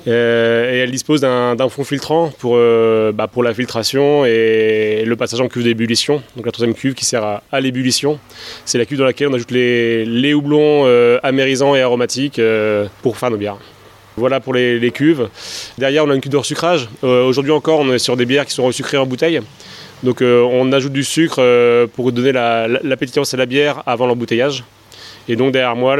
Euh, 0.07 0.73
et 0.73 0.77
elle 0.77 0.91
dispose 0.91 1.21
d'un 1.21 1.69
fond 1.69 1.83
filtrant 1.83 2.31
pour, 2.39 2.53
euh, 2.55 3.11
bah, 3.11 3.27
pour 3.27 3.43
la 3.43 3.53
filtration 3.53 4.25
et 4.25 5.03
le 5.05 5.15
passage 5.17 5.41
en 5.41 5.49
cuve 5.49 5.63
d'ébullition. 5.63 6.23
Donc 6.37 6.45
la 6.45 6.51
troisième 6.53 6.73
cuve 6.73 6.93
qui 6.93 7.05
sert 7.05 7.41
à, 7.51 7.61
l'ébullition. 7.61 8.19
C'est 8.63 8.77
la 8.77 8.85
cuve 8.85 8.99
dans 8.99 9.05
laquelle 9.05 9.27
on 9.27 9.33
ajoute 9.33 9.51
les, 9.51 10.33
houblons 10.33 10.83
euh, 10.85 11.19
amérisants 11.23 11.75
et 11.75 11.81
aromatiques 11.81 12.41
pour 13.01 13.17
faire 13.17 13.29
nos 13.29 13.37
bières. 13.37 13.57
Voilà 14.15 14.39
pour 14.39 14.53
les, 14.53 14.91
cuves. 14.91 15.27
Derrière, 15.77 16.05
on 16.05 16.09
a 16.09 16.15
une 16.15 16.21
cuve 16.21 16.31
de 16.31 16.37
resucrage. 16.37 16.87
Aujourd'hui 17.01 17.51
encore, 17.51 17.81
on 17.81 17.91
est 17.91 17.99
sur 17.99 18.15
des 18.15 18.25
bières 18.25 18.45
qui 18.45 18.53
sont 18.53 18.63
resucrées 18.63 18.97
en 18.97 19.05
bouteille. 19.05 19.41
Donc 20.03 20.21
on 20.21 20.71
ajoute 20.71 20.93
du 20.93 21.03
sucre 21.03 21.85
pour 21.87 22.13
donner 22.13 22.31
la, 22.31 22.67
la, 22.67 22.79
à 22.79 23.37
la 23.37 23.45
bière 23.45 23.83
avant 23.85 24.07
l'embouteillage. 24.07 24.63
Et 25.27 25.35
donc 25.35 25.51
derrière 25.53 25.75
moi, 25.75 25.97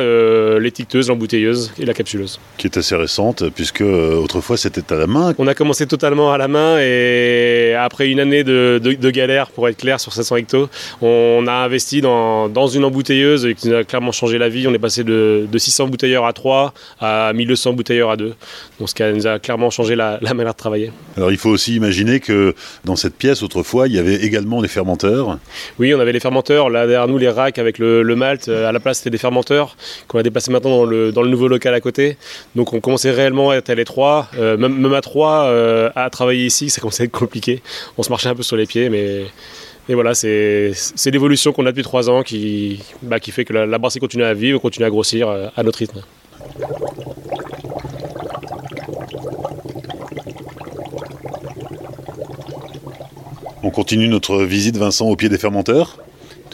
l'étiqueteuse, 0.59 1.09
l'embouteilleuse 1.09 1.73
et 1.79 1.85
la 1.85 1.93
capsuleuse. 1.93 2.39
Qui 2.57 2.67
est 2.67 2.77
assez 2.77 2.95
récente, 2.95 3.49
puisque 3.49 3.81
euh, 3.81 4.15
autrefois 4.15 4.57
c'était 4.57 4.93
à 4.93 4.97
la 4.97 5.07
main. 5.07 5.33
On 5.37 5.47
a 5.47 5.53
commencé 5.53 5.87
totalement 5.87 6.31
à 6.31 6.37
la 6.37 6.47
main 6.47 6.77
et 6.79 7.73
après 7.77 8.09
une 8.09 8.19
année 8.19 8.43
de, 8.43 9.09
galère, 9.09 9.49
pour 9.49 9.67
être 9.67 9.77
clair, 9.77 9.99
sur 9.99 10.13
700 10.13 10.35
hectos, 10.37 10.69
on 11.01 11.45
a 11.47 11.53
investi 11.53 12.01
dans, 12.01 12.67
une 12.67 12.83
embouteilleuse 12.83 13.53
qui 13.57 13.69
nous 13.69 13.75
a 13.75 13.83
clairement 13.83 14.11
changé 14.11 14.37
la 14.37 14.49
vie. 14.49 14.67
On 14.67 14.73
est 14.73 14.79
passé 14.79 15.03
de, 15.03 15.47
600 15.55 15.87
bouteilleurs 15.87 16.25
à 16.25 16.33
3 16.33 16.73
à 16.99 17.31
1200 17.33 17.73
bouteilleurs 17.73 18.11
à 18.11 18.17
2. 18.17 18.33
Donc 18.79 18.89
ce 18.89 18.93
qui 18.93 19.03
nous 19.03 19.27
a 19.27 19.39
clairement 19.39 19.69
changé 19.69 19.95
la, 19.95 20.19
la 20.21 20.33
manière 20.33 20.53
de 20.53 20.57
travailler. 20.57 20.91
Alors 21.17 21.31
il 21.31 21.37
faut 21.37 21.49
aussi 21.49 21.75
imaginer 21.75 22.19
que 22.19 22.53
dans 22.83 22.95
cette 22.95 23.15
pièce, 23.15 23.41
autrefois, 23.41 23.87
il 23.87 23.95
y 23.95 23.99
avait 23.99 24.15
également 24.15 24.61
les 24.61 24.67
fermenteurs. 24.67 25.39
Oui, 25.79 25.93
on 25.93 25.99
avait 25.99 26.13
les 26.13 26.19
fermenteurs. 26.19 26.69
Là 26.69 26.85
derrière 26.87 27.07
nous, 27.07 27.17
les 27.17 27.29
racks 27.29 27.57
avec 27.57 27.79
le, 27.79 28.03
le 28.03 28.15
malt. 28.15 28.47
À 28.49 28.71
la 28.71 28.79
place, 28.79 28.97
c'était 28.99 29.14
fermenteurs 29.17 29.77
qu'on 30.07 30.19
a 30.19 30.23
déplacés 30.23 30.51
maintenant 30.51 30.77
dans 30.77 30.85
le, 30.85 31.11
dans 31.11 31.21
le, 31.21 31.29
nouveau 31.29 31.47
local 31.47 31.73
à 31.73 31.81
côté. 31.81 32.17
Donc 32.55 32.73
on 32.73 32.79
commençait 32.79 33.11
réellement 33.11 33.51
à 33.51 33.55
être 33.55 33.69
à 33.69 33.75
l'étroit. 33.75 34.27
Euh, 34.37 34.57
même, 34.57 34.93
à 34.93 35.01
trois, 35.01 35.45
euh, 35.45 35.89
à 35.95 36.09
travailler 36.09 36.45
ici, 36.45 36.69
ça 36.69 36.81
commençait 36.81 37.03
à 37.03 37.05
être 37.05 37.11
compliqué. 37.11 37.61
On 37.97 38.03
se 38.03 38.09
marchait 38.09 38.29
un 38.29 38.35
peu 38.35 38.43
sur 38.43 38.57
les 38.57 38.65
pieds, 38.65 38.89
mais. 38.89 39.25
Et 39.87 39.93
voilà, 39.93 40.15
c'est 40.15 40.73
l'évolution 41.05 41.53
qu'on 41.53 41.67
a 41.67 41.71
depuis 41.71 41.83
trois 41.83 42.09
ans 42.09 42.23
qui, 42.23 42.81
bah, 43.03 43.19
qui 43.19 43.29
fait 43.29 43.45
que 43.45 43.53
la, 43.53 43.77
brasserie 43.77 43.99
continue 43.99 44.23
à 44.23 44.33
vivre, 44.33 44.59
continue 44.59 44.85
à 44.85 44.89
grossir 44.89 45.29
euh, 45.29 45.47
à 45.55 45.61
notre 45.61 45.77
rythme. 45.77 46.01
On 53.61 53.69
continue 53.69 54.07
notre 54.07 54.43
visite, 54.43 54.77
Vincent, 54.77 55.07
au 55.07 55.15
pied 55.15 55.29
des 55.29 55.37
fermenteurs? 55.37 55.97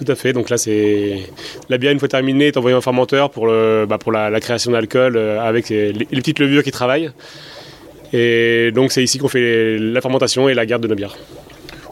Tout 0.03 0.11
à 0.11 0.15
fait. 0.15 0.33
Donc 0.33 0.49
là, 0.49 0.57
c'est 0.57 1.29
la 1.69 1.77
bière, 1.77 1.91
une 1.91 1.99
fois 1.99 2.07
terminée, 2.07 2.47
est 2.47 2.57
envoyée 2.57 2.75
en 2.75 2.81
fermenteur 2.81 3.29
pour, 3.29 3.45
le, 3.47 3.85
bah, 3.87 3.97
pour 3.97 4.11
la, 4.11 4.39
création 4.39 4.71
d'alcool 4.71 5.15
euh, 5.15 5.39
avec 5.39 5.69
les, 5.69 5.93
petites 5.93 6.39
levures 6.39 6.63
qui 6.63 6.71
travaillent. 6.71 7.11
Et 8.13 8.71
donc, 8.73 8.91
c'est 8.91 9.03
ici 9.03 9.19
qu'on 9.19 9.27
fait 9.27 9.77
la 9.77 10.01
fermentation 10.01 10.49
et 10.49 10.53
la 10.53 10.65
garde 10.65 10.83
de 10.83 10.87
nos 10.87 10.95
bières. 10.95 11.17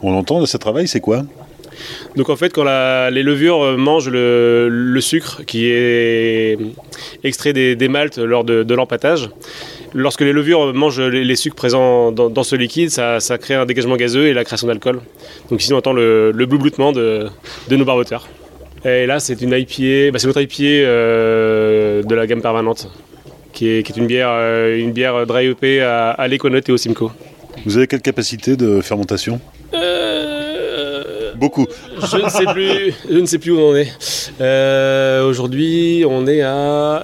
On 0.01 0.13
entend 0.13 0.41
de 0.41 0.45
ce 0.45 0.57
travail, 0.57 0.87
c'est 0.87 0.99
quoi? 0.99 1.23
Donc 2.15 2.29
en 2.29 2.35
fait, 2.35 2.51
quand 2.51 2.65
les 3.09 3.23
levures 3.23 3.63
euh, 3.63 3.77
mangent 3.77 4.09
le, 4.09 4.97
sucre 4.99 5.43
qui 5.45 5.67
est 5.67 6.57
extrait 7.23 7.53
des, 7.53 7.87
maltes 7.87 8.17
lors 8.17 8.43
de, 8.43 8.63
de 8.63 8.73
l'empattage, 8.73 9.29
lorsque 9.93 10.21
les 10.21 10.33
levures 10.33 10.73
mangent 10.73 11.01
les, 11.01 11.35
sucres 11.35 11.55
présents 11.55 12.11
dans, 12.11 12.43
ce 12.43 12.55
liquide, 12.55 12.89
ça, 12.89 13.19
crée 13.39 13.55
un 13.55 13.65
dégagement 13.65 13.95
gazeux 13.95 14.27
et 14.27 14.33
la 14.33 14.43
création 14.43 14.67
d'alcool. 14.67 15.01
Donc 15.49 15.61
ici 15.61 15.73
on 15.73 15.77
entend 15.77 15.93
le, 15.93 16.31
le 16.31 16.45
bloubloutement 16.45 16.91
de, 16.91 17.29
nos 17.69 17.85
barboteurs. 17.85 18.27
Et 18.85 19.05
là 19.05 19.19
c'est 19.19 19.41
une 19.41 19.53
IPA, 19.53 20.11
bah, 20.11 20.19
c'est 20.19 20.27
notre 20.27 20.41
IPA 20.41 20.63
euh, 20.63 22.03
de 22.03 22.15
la 22.15 22.27
gamme 22.27 22.41
permanente, 22.41 22.89
qui 23.53 23.67
est, 23.67 23.97
une 23.97 24.07
bière, 24.07 24.29
euh, 24.31 24.77
une 24.77 24.91
bière 24.91 25.25
dry 25.25 25.47
EP 25.47 25.81
à, 25.81 26.11
à 26.11 26.27
l'Econote 26.27 26.69
et 26.69 26.71
au 26.71 26.77
Simcoe. 26.77 27.11
Vous 27.65 27.77
avez 27.77 27.87
quelle 27.87 28.01
capacité 28.01 28.55
de 28.55 28.81
fermentation? 28.81 29.41
Beaucoup. 31.39 31.65
Je 32.11 32.17
ne 32.17 32.29
sais 32.29 32.45
plus, 32.45 32.93
je 33.09 33.17
ne 33.17 33.25
sais 33.25 33.39
plus 33.39 33.51
où 33.51 33.59
on 33.59 33.75
est. 33.75 33.91
Euh, 34.41 35.27
aujourd'hui, 35.27 36.05
on 36.07 36.27
est 36.27 36.41
à 36.41 37.03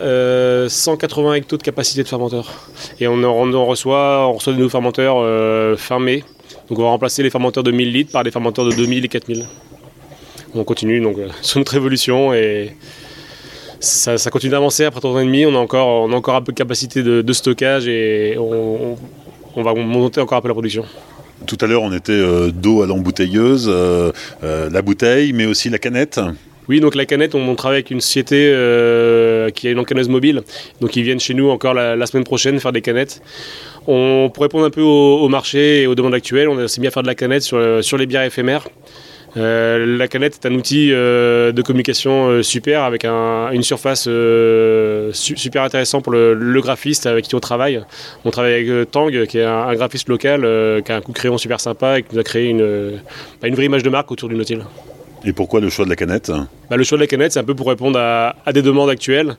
180 0.68 1.30
euh, 1.30 1.34
hectos 1.34 1.58
de 1.58 1.64
capacité 1.64 2.04
de 2.04 2.08
fermenteur. 2.08 2.70
Et 3.00 3.08
on, 3.08 3.24
en, 3.24 3.66
reçoit, 3.66 4.28
on 4.28 4.34
reçoit 4.34 4.54
de 4.54 4.58
nouveaux 4.58 4.70
fermenteurs 4.70 5.18
euh, 5.20 5.76
fin 5.78 6.00
mai. 6.00 6.24
Donc 6.70 6.80
on 6.80 6.84
va 6.84 6.90
remplacer 6.90 7.24
les 7.24 7.30
fermenteurs 7.30 7.64
de 7.64 7.72
1000 7.72 7.92
litres 7.92 8.12
par 8.12 8.24
des 8.24 8.32
fermenteurs 8.32 8.66
de 8.66 8.72
2000 8.72 9.06
et 9.06 9.08
4000. 9.08 9.46
On 10.54 10.64
continue 10.64 11.02
donc 11.02 11.18
sur 11.42 11.60
notre 11.60 11.76
évolution 11.76 12.34
et 12.34 12.76
ça, 13.80 14.18
continue 14.32 14.52
d'avancer 14.52 14.86
après 14.86 15.00
3 15.00 15.12
ans 15.12 15.20
et 15.20 15.26
demi. 15.26 15.46
On 15.46 15.56
a 15.56 15.60
encore, 15.60 16.06
un 16.36 16.42
peu 16.42 16.52
de 16.52 16.58
capacité 16.58 17.04
de, 17.04 17.34
stockage 17.34 17.88
et 17.88 18.38
on 18.38 18.98
va 19.64 19.74
monter 19.74 20.22
encore 20.22 20.38
un 20.38 20.42
peu 20.42 20.48
la 20.48 20.54
production. 20.54 20.86
Tout 21.46 21.58
à 21.62 21.68
l'heure, 21.68 21.84
on 21.84 21.94
était 21.94 22.12
euh, 22.12 22.52
d'eau 22.52 22.82
à 22.82 22.88
l'embouteilleuse, 22.88 23.68
euh, 23.70 24.12
euh, 24.44 24.70
la 24.70 24.82
bouteille, 24.82 25.34
mais 25.34 25.46
aussi 25.46 25.70
la 25.70 25.78
canette. 25.78 26.20
Oui, 26.68 26.80
donc 26.80 26.96
la 26.96 27.06
canette, 27.06 27.36
on, 27.36 27.56
travaille 27.56 27.78
avec 27.78 27.92
une 27.92 28.02
société 28.02 28.38
qui 29.54 29.68
a 29.68 29.72
une 29.72 29.78
encaneuse 29.78 30.10
mobile. 30.10 30.42
Donc 30.82 30.96
ils 30.96 31.04
viennent 31.04 31.20
chez 31.20 31.36
nous 31.36 31.50
encore 31.50 31.76
la, 31.76 32.06
semaine 32.08 32.24
prochaine 32.24 32.60
faire 32.60 32.72
des 32.72 32.82
canettes. 32.82 33.22
On, 33.86 34.32
pour 34.34 34.42
répondre 34.42 34.66
un 34.66 34.72
peu 34.72 34.82
au, 34.82 35.30
marché 35.30 35.84
et 35.84 35.88
aux 35.88 35.94
demandes 35.94 36.16
actuelles, 36.16 36.50
on 36.50 36.68
s'est 36.68 36.82
mis 36.82 36.88
à 36.88 36.92
faire 36.92 37.04
de 37.04 37.08
la 37.08 37.14
canette 37.14 37.44
sur, 37.44 37.84
sur 37.84 38.00
les 38.00 38.08
bières 38.08 38.24
éphémères. 38.24 38.68
Euh, 39.38 39.98
la 39.98 40.08
canette 40.08 40.40
est 40.42 40.48
un 40.48 40.54
outil 40.54 40.92
euh, 40.94 41.52
de 41.52 41.62
communication 41.62 42.30
euh, 42.30 42.44
super 42.44 42.84
avec 42.84 43.04
une 43.06 43.64
surface 43.64 44.08
super 45.14 45.64
intéressant 45.64 46.02
pour 46.02 46.14
le, 46.14 46.62
graphiste 46.62 47.06
avec 47.06 47.26
qui 47.26 47.36
on 47.36 47.40
travaille. 47.40 47.84
On 48.24 48.32
travaille 48.32 48.54
avec 48.54 48.92
Tang, 48.92 49.12
qui 49.26 49.38
est 49.38 49.44
un, 49.44 49.74
graphiste 49.76 50.08
local, 50.08 50.42
qui 50.84 50.92
a 50.92 50.96
un 50.96 51.02
coup 51.02 51.12
de 51.12 51.18
crayon 51.18 51.38
super 51.38 51.60
sympa 51.60 52.00
et 52.00 52.04
qui 52.04 52.16
nous 52.16 52.20
a 52.20 52.24
créé 52.24 52.50
une, 52.50 53.00
bah, 53.42 53.48
une 53.48 53.56
vraie 53.56 53.66
image 53.66 53.84
de 53.84 53.90
marque 53.90 54.12
autour 54.12 54.30
du 54.30 54.36
Nautil. 54.36 54.62
Et 55.26 55.34
pourquoi 55.34 55.60
le 55.60 55.70
choix 55.70 55.86
de 55.86 55.90
la 55.90 55.96
canette? 55.96 56.32
Bah, 56.70 56.78
Le 56.78 56.84
choix 56.84 56.98
de 56.98 57.04
la 57.04 57.08
canette, 57.08 57.34
c'est 57.34 57.40
un 57.40 57.44
peu 57.44 57.56
pour 57.56 57.68
répondre 57.68 58.00
à, 58.00 58.36
des 58.54 58.62
demandes 58.62 58.90
actuelles. 58.90 59.36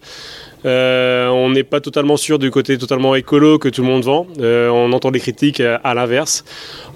Euh, 0.64 1.28
on 1.28 1.50
n'est 1.50 1.64
pas 1.64 1.80
totalement 1.80 2.16
sûr 2.16 2.38
du 2.38 2.50
côté 2.50 2.78
totalement 2.78 3.14
écolo 3.14 3.58
que 3.58 3.68
tout 3.68 3.82
le 3.82 3.88
monde 3.88 4.04
vend. 4.04 4.26
Euh, 4.40 4.68
on 4.68 4.92
entend 4.92 5.10
des 5.10 5.20
critiques 5.20 5.60
à, 5.60 5.94
l'inverse. 5.94 6.44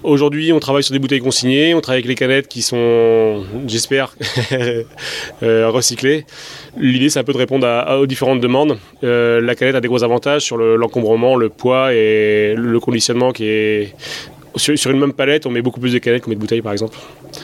Aujourd'hui, 0.03 0.51
on 0.51 0.59
travaille 0.59 0.83
sur 0.83 0.93
des 0.93 0.99
bouteilles 0.99 1.19
consignées, 1.19 1.73
on 1.73 1.81
travaille 1.81 1.99
avec 1.99 2.07
les 2.07 2.15
canettes 2.15 2.47
qui 2.47 2.61
sont, 2.61 3.43
j'espère, 3.67 4.15
euh, 5.43 5.69
recyclées. 5.69 6.25
L'idée, 6.77 7.09
c'est 7.09 7.19
un 7.19 7.23
peu 7.23 7.33
de 7.33 7.37
répondre 7.37 7.67
aux 7.99 8.07
différentes 8.07 8.41
demandes. 8.41 8.77
la 9.01 9.55
canette 9.55 9.75
a 9.75 9.81
des 9.81 9.87
gros 9.87 10.03
avantages 10.03 10.41
sur 10.41 10.57
l'encombrement, 10.57 11.35
le, 11.35 11.49
poids 11.49 11.93
et 11.93 12.55
le 12.57 12.79
conditionnement 12.79 13.31
qui 13.31 13.45
est 13.45 13.95
sur, 14.55 14.91
une 14.91 14.99
même 14.99 15.13
palette, 15.13 15.45
on 15.45 15.51
met 15.51 15.61
beaucoup 15.61 15.79
plus 15.79 15.93
de 15.93 15.99
canettes 15.99 16.23
qu'on 16.23 16.29
met 16.29 16.35
de 16.35 16.41
bouteilles, 16.41 16.61
par 16.61 16.71
exemple. 16.71 16.97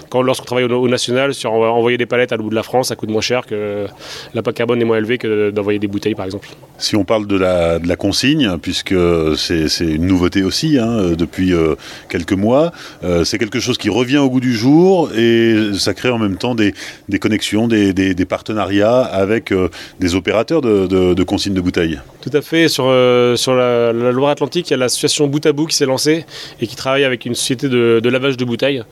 Quand, 0.10 0.22
lorsqu'on 0.22 0.46
travaille 0.46 0.66
au, 0.66 0.88
national, 0.88 1.34
sur 1.34 1.54
envoyer 1.54 1.98
des 1.98 2.06
palettes 2.06 2.32
à 2.32 2.36
l'autre 2.36 2.44
bout 2.44 2.50
de 2.50 2.56
la 2.56 2.64
France, 2.64 2.90
ça 2.90 2.96
coûte 2.96 3.10
moins 3.10 3.22
cher 3.22 3.46
que 3.46 3.86
l'impact 4.34 4.58
carbone 4.58 4.82
est 4.82 4.86
moins 4.86 4.98
élevé 4.98 5.18
que 5.18 5.50
d'envoyer 5.52 5.80
des 5.80 5.88
bouteilles, 5.88 6.16
par 6.16 6.26
exemple. 6.26 6.50
Si 6.78 6.96
on 6.96 7.06
parle 7.06 7.26
de 7.28 7.38
la, 7.38 7.80
de 7.80 7.88
la 7.88 7.96
consigne, 7.96 8.58
puisque 8.62 8.96
c'est, 9.38 9.68
une 9.80 10.06
nouveauté 10.06 10.44
aussi 10.44 10.78
hein, 10.78 11.14
depuis 11.18 11.54
euh, 11.54 11.76
quelques 12.10 12.34
mois, 12.34 12.72
euh, 13.04 13.24
c'est 13.24 13.38
quelque 13.38 13.60
chose 13.60 13.78
qui 13.78 13.90
revient 13.90 14.18
au 14.18 14.30
goût 14.30 14.40
du 14.40 14.54
jour 14.54 15.10
et 15.16 15.72
ça 15.74 15.94
crée 15.94 16.10
en 16.10 16.18
même 16.18 16.38
temps 16.38 16.56
des, 16.56 16.74
des 17.10 17.20
connexions, 17.20 17.68
des, 17.68 17.94
des, 17.94 18.26
partenariats 18.26 19.00
avec 19.00 19.52
euh, 19.52 19.70
des 20.00 20.16
opérateurs 20.16 20.62
de, 20.62 20.88
de, 20.88 21.14
de, 21.14 21.24
consigne 21.24 21.54
de 21.54 21.62
bouteilles. 21.62 22.00
Tout 22.22 22.32
à 22.34 22.42
fait. 22.42 22.68
Sur, 22.68 22.94
sur 23.36 23.56
la, 23.56 23.94
la 23.94 24.12
Loire-Atlantique, 24.12 24.70
il 24.70 24.72
y 24.72 24.74
a 24.74 24.78
l'association 24.78 25.28
Bout 25.28 25.46
à 25.46 25.54
Bout 25.54 25.68
qui 25.68 25.76
s'est 25.76 25.86
lancée 25.86 26.26
et 26.60 26.68
qui 26.68 26.76
travaille 26.76 26.97
avec 27.04 27.25
une 27.25 27.36
société 27.36 27.70
de, 27.70 28.10
lavage 28.10 28.38
de 28.38 28.46
bouteilles. 28.46 28.84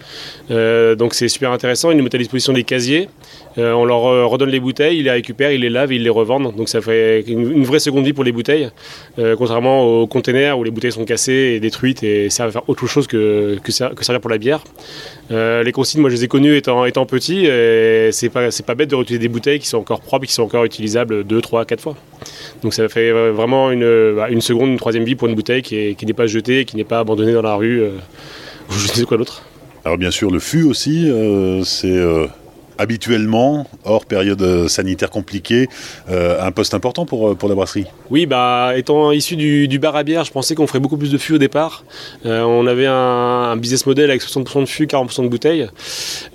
Euh, 0.51 0.95
donc 0.95 1.13
c'est 1.13 1.27
super 1.27 1.51
intéressant. 1.51 1.91
Ils 1.91 1.97
nous 1.97 2.03
mettent 2.03 2.15
à 2.15 2.19
disposition 2.19 2.53
des 2.53 2.63
casiers. 2.63 3.09
Euh, 3.57 3.71
on 3.73 3.85
leur 3.85 4.05
euh, 4.05 4.25
redonne 4.25 4.49
les 4.49 4.59
bouteilles, 4.59 4.97
ils 4.97 5.03
les 5.03 5.11
récupèrent, 5.11 5.51
ils 5.51 5.61
les 5.61 5.69
lavent, 5.69 5.93
ils 5.93 6.03
les 6.03 6.09
revendent. 6.09 6.55
Donc 6.55 6.69
ça 6.69 6.81
fait 6.81 7.21
une, 7.27 7.63
vraie 7.63 7.79
seconde 7.79 8.05
vie 8.05 8.13
pour 8.13 8.23
les 8.23 8.31
bouteilles. 8.31 8.69
contrairement 9.37 9.83
aux 9.83 10.07
containers 10.07 10.57
où 10.59 10.63
les 10.63 10.71
bouteilles 10.71 10.91
sont 10.91 11.05
cassées 11.05 11.53
et 11.55 11.59
détruites 11.59 12.03
et 12.03 12.29
servent 12.29 12.49
à 12.49 12.51
faire 12.51 12.69
autre 12.69 12.85
chose 12.87 13.07
que, 13.07 13.57
que, 13.63 13.71
servir 13.71 14.19
pour 14.19 14.29
la 14.29 14.37
bière. 14.37 14.63
les 15.29 15.71
consignes, 15.71 16.01
moi 16.01 16.09
je 16.09 16.15
les 16.15 16.25
ai 16.25 16.27
connues 16.27 16.55
étant, 16.55 16.85
étant 16.85 17.05
petit. 17.05 17.47
C'est 18.11 18.29
pas, 18.29 18.49
pas 18.65 18.75
bête 18.75 18.89
de 18.89 18.95
réutiliser 18.95 19.19
des 19.19 19.29
bouteilles 19.29 19.59
qui 19.59 19.67
sont 19.67 19.77
encore 19.77 20.01
propres 20.01 20.25
qui 20.25 20.33
sont 20.33 20.43
encore 20.43 20.65
utilisables 20.65 21.23
2, 21.23 21.41
3, 21.41 21.65
4 21.65 21.81
fois. 21.81 21.95
Donc 22.61 22.73
ça 22.73 22.87
fait 22.89 23.11
vraiment 23.31 23.71
une, 23.71 24.15
bah, 24.15 24.29
une 24.29 24.41
seconde, 24.41 24.69
une 24.69 24.77
troisième 24.77 25.05
vie 25.05 25.15
pour 25.15 25.27
une 25.27 25.35
bouteille 25.35 25.61
qui 25.61 26.05
n'est 26.05 26.13
pas 26.13 26.27
jetée, 26.27 26.65
qui 26.65 26.75
n'est 26.75 26.83
pas 26.83 26.99
abandonnée 26.99 27.33
dans 27.33 27.41
la 27.41 27.55
rue 27.55 27.81
ou 28.69 28.73
je 28.73 28.87
sais 28.87 29.05
quoi 29.05 29.17
d'autre. 29.17 29.43
Alors 29.83 29.97
bien 29.97 30.11
sûr, 30.11 30.31
le 30.31 30.39
fût 30.39 30.63
aussi, 30.63 31.09
euh, 31.09 31.63
c'est 31.63 31.95
euh, 31.95 32.25
habituellement, 32.77 33.67
hors 33.83 34.05
période 34.05 34.41
euh, 34.41 34.67
sanitaire 34.67 35.09
compliquée, 35.09 35.67
un 36.07 36.51
poste 36.51 36.73
important 36.73 37.05
pour, 37.05 37.35
pour 37.35 37.49
la 37.49 37.55
brasserie. 37.55 37.85
Oui, 38.09 38.25
bah, 38.25 38.73
étant 38.75 39.11
issu 39.11 39.35
du, 39.35 39.79
bar 39.79 39.95
à 39.95 40.03
bière, 40.03 40.23
je 40.23 40.31
pensais 40.31 40.55
qu'on 40.55 40.67
ferait 40.67 40.79
beaucoup 40.79 40.97
plus 40.97 41.11
de 41.11 41.17
fût 41.17 41.33
au 41.33 41.37
départ. 41.37 41.83
on 42.23 42.67
avait 42.67 42.85
un, 42.87 43.55
business 43.57 43.85
model 43.85 44.09
avec 44.09 44.21
60% 44.21 44.61
de 44.61 44.65
fût, 44.65 44.85
40% 44.85 45.23
de 45.23 45.27
bouteilles. 45.27 45.67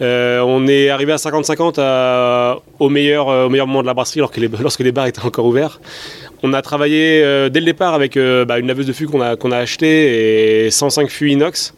on 0.00 0.66
est 0.66 0.88
arrivé 0.88 1.12
à 1.12 1.16
50-50 1.16 2.61
au, 2.78 2.88
meilleur, 2.88 3.28
au 3.28 3.49
meilleur 3.49 3.66
moment 3.66 3.82
de 3.82 3.87
la 3.87 3.94
brasserie 3.94 4.20
lorsque 4.61 4.80
les 4.80 4.92
bars 4.92 5.06
étaient 5.06 5.25
encore 5.25 5.47
ouverts. 5.47 5.80
On 6.42 6.52
a 6.54 6.62
travaillé 6.62 7.23
euh, 7.23 7.50
dès 7.50 7.61
le 7.61 7.66
départ 7.66 7.92
avec 7.94 8.16
euh, 8.16 8.44
bah, 8.44 8.59
une 8.59 8.66
laveuse 8.66 8.87
de 8.87 8.92
fût 8.92 9.07
qu'on 9.07 9.20
a, 9.20 9.57
achetée 9.57 10.66
et 10.66 10.70
105 10.70 11.11
fûts 11.11 11.31
inox, 11.31 11.74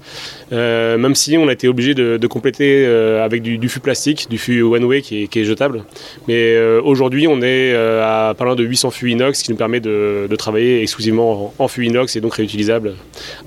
euh, 0.52 0.96
même 0.98 1.14
si 1.14 1.36
on 1.36 1.48
a 1.48 1.52
été 1.52 1.66
obligé 1.66 1.94
de, 1.94 2.26
compléter 2.26 2.86
avec 2.86 3.42
du, 3.42 3.68
fût 3.68 3.80
plastique, 3.80 4.28
du 4.30 4.38
fût 4.38 4.62
one 4.62 4.84
way 4.84 5.02
qui 5.02 5.28
est, 5.32 5.44
jetable. 5.44 5.84
Mais 6.28 6.56
aujourd'hui, 6.84 7.26
on 7.26 7.42
est 7.42 7.74
à 7.74 8.34
pas 8.36 8.44
loin 8.44 8.54
de 8.54 8.62
800 8.62 8.90
fûts 8.90 9.10
inox 9.10 9.42
qui 9.42 9.50
nous 9.50 9.56
permet 9.56 9.80
de, 9.80 10.28
travailler 10.38 10.82
exclusivement 10.82 11.54
en, 11.58 11.64
en 11.64 11.68
fût 11.68 11.84
inox 11.84 12.16
et 12.16 12.20
donc 12.20 12.34
réutilisable 12.34 12.94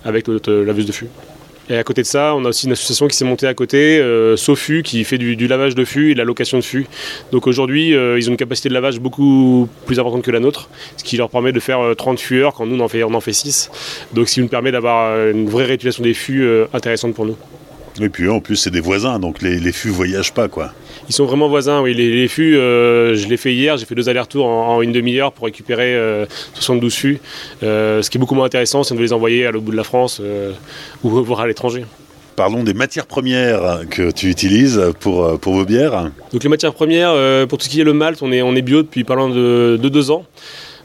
avec 0.03 0.27
notre 0.27 0.51
laveuse 0.51 0.85
de 0.85 0.91
fût. 0.91 1.07
Et 1.69 1.77
à 1.77 1.83
côté 1.83 2.01
de 2.03 2.07
ça, 2.07 2.35
on 2.35 2.45
a 2.45 2.49
aussi 2.49 2.67
une 2.67 2.73
association 2.73 3.07
qui 3.07 3.17
s'est 3.17 3.25
montée 3.25 3.47
à 3.47 3.53
côté, 3.55 3.97
euh, 3.99 4.37
Sofu, 4.37 4.83
qui 4.83 5.03
fait 5.03 5.17
du, 5.17 5.47
lavage 5.47 5.73
de 5.73 5.83
fûts 5.83 6.11
et 6.11 6.13
de 6.13 6.19
la 6.19 6.23
location 6.23 6.59
de 6.59 6.63
fûts. 6.63 6.85
Donc 7.31 7.47
aujourd'hui, 7.47 7.95
euh, 7.95 8.19
ils 8.19 8.29
ont 8.29 8.31
une 8.31 8.37
capacité 8.37 8.69
de 8.69 8.73
lavage 8.73 8.99
beaucoup 8.99 9.67
plus 9.85 9.99
importante 9.99 10.23
que 10.23 10.31
la 10.31 10.39
nôtre, 10.39 10.69
ce 10.97 11.03
qui 11.03 11.17
leur 11.17 11.29
permet 11.29 11.51
de 11.51 11.59
faire 11.59 11.79
30 11.97 12.17
euh, 12.17 12.21
fûts 12.21 12.43
quand 12.55 12.67
nous, 12.67 12.77
on 12.77 12.83
en 12.83 12.87
fait, 12.87 13.03
on 13.03 13.13
en 13.13 13.21
fait 13.21 13.33
6. 13.33 13.71
Donc 14.13 14.29
ce 14.29 14.35
qui 14.35 14.41
nous 14.41 14.47
permet 14.47 14.71
d'avoir 14.71 15.29
une 15.29 15.49
vraie 15.49 15.65
réutilisation 15.65 16.03
des 16.03 16.13
fûts 16.13 16.47
intéressante 16.73 17.15
pour 17.15 17.25
nous. 17.25 17.37
Et 18.01 18.09
puis 18.09 18.27
en 18.27 18.39
plus, 18.41 18.57
c'est 18.57 18.71
des 18.71 18.81
voisins, 18.81 19.19
donc 19.19 19.41
les, 19.41 19.57
les 19.57 19.71
fûts 19.71 19.89
voyagent 19.89 20.33
pas, 20.33 20.47
quoi. 20.47 20.73
Ils 21.07 21.13
sont 21.13 21.25
vraiment 21.25 21.47
voisins, 21.47 21.81
oui. 21.81 21.93
Les, 21.93 22.27
fûts, 22.27 22.57
euh, 22.57 23.15
je 23.15 23.27
l'ai 23.27 23.37
fait 23.37 23.53
hier, 23.53 23.77
j'ai 23.77 23.85
fait 23.85 23.95
deux 23.95 24.09
allers-retours 24.09 24.45
en, 24.45 24.81
une 24.81 24.91
demi-heure 24.91 25.31
pour 25.31 25.45
récupérer 25.45 25.97
72 26.55 26.91
euh, 26.93 26.95
fûts. 26.95 27.19
Euh, 27.63 28.01
ce 28.01 28.09
qui 28.09 28.17
est 28.17 28.19
beaucoup 28.19 28.35
moins 28.35 28.45
intéressant, 28.45 28.83
c'est 28.83 28.95
de 28.95 28.99
les 28.99 29.13
envoyer 29.13 29.45
à 29.45 29.51
l'autre 29.51 29.65
bout 29.65 29.71
de 29.71 29.77
la 29.77 29.83
France 29.83 30.21
ou 31.03 31.09
voir 31.09 31.41
à 31.41 31.47
l'étranger. 31.47 31.85
Parlons 32.35 32.63
des 32.63 32.73
matières 32.73 33.05
premières 33.05 33.83
que 33.89 34.11
tu 34.11 34.29
utilises 34.29 34.81
pour, 34.99 35.39
pour 35.39 35.53
vos 35.53 35.63
bières. 35.63 36.11
Donc 36.33 36.43
les 36.43 36.49
matières 36.49 36.73
premières, 36.73 37.13
pour 37.47 37.57
tout 37.57 37.65
ce 37.65 37.69
qui 37.69 37.79
est 37.79 37.85
le 37.85 37.93
malt, 37.93 38.21
on 38.21 38.31
est, 38.31 38.41
on 38.41 38.55
est 38.55 38.61
bio 38.61 38.81
depuis 38.81 39.05
pas 39.05 39.15
loin 39.15 39.29
de, 39.29 39.77
deux 39.77 40.11
ans. 40.11 40.25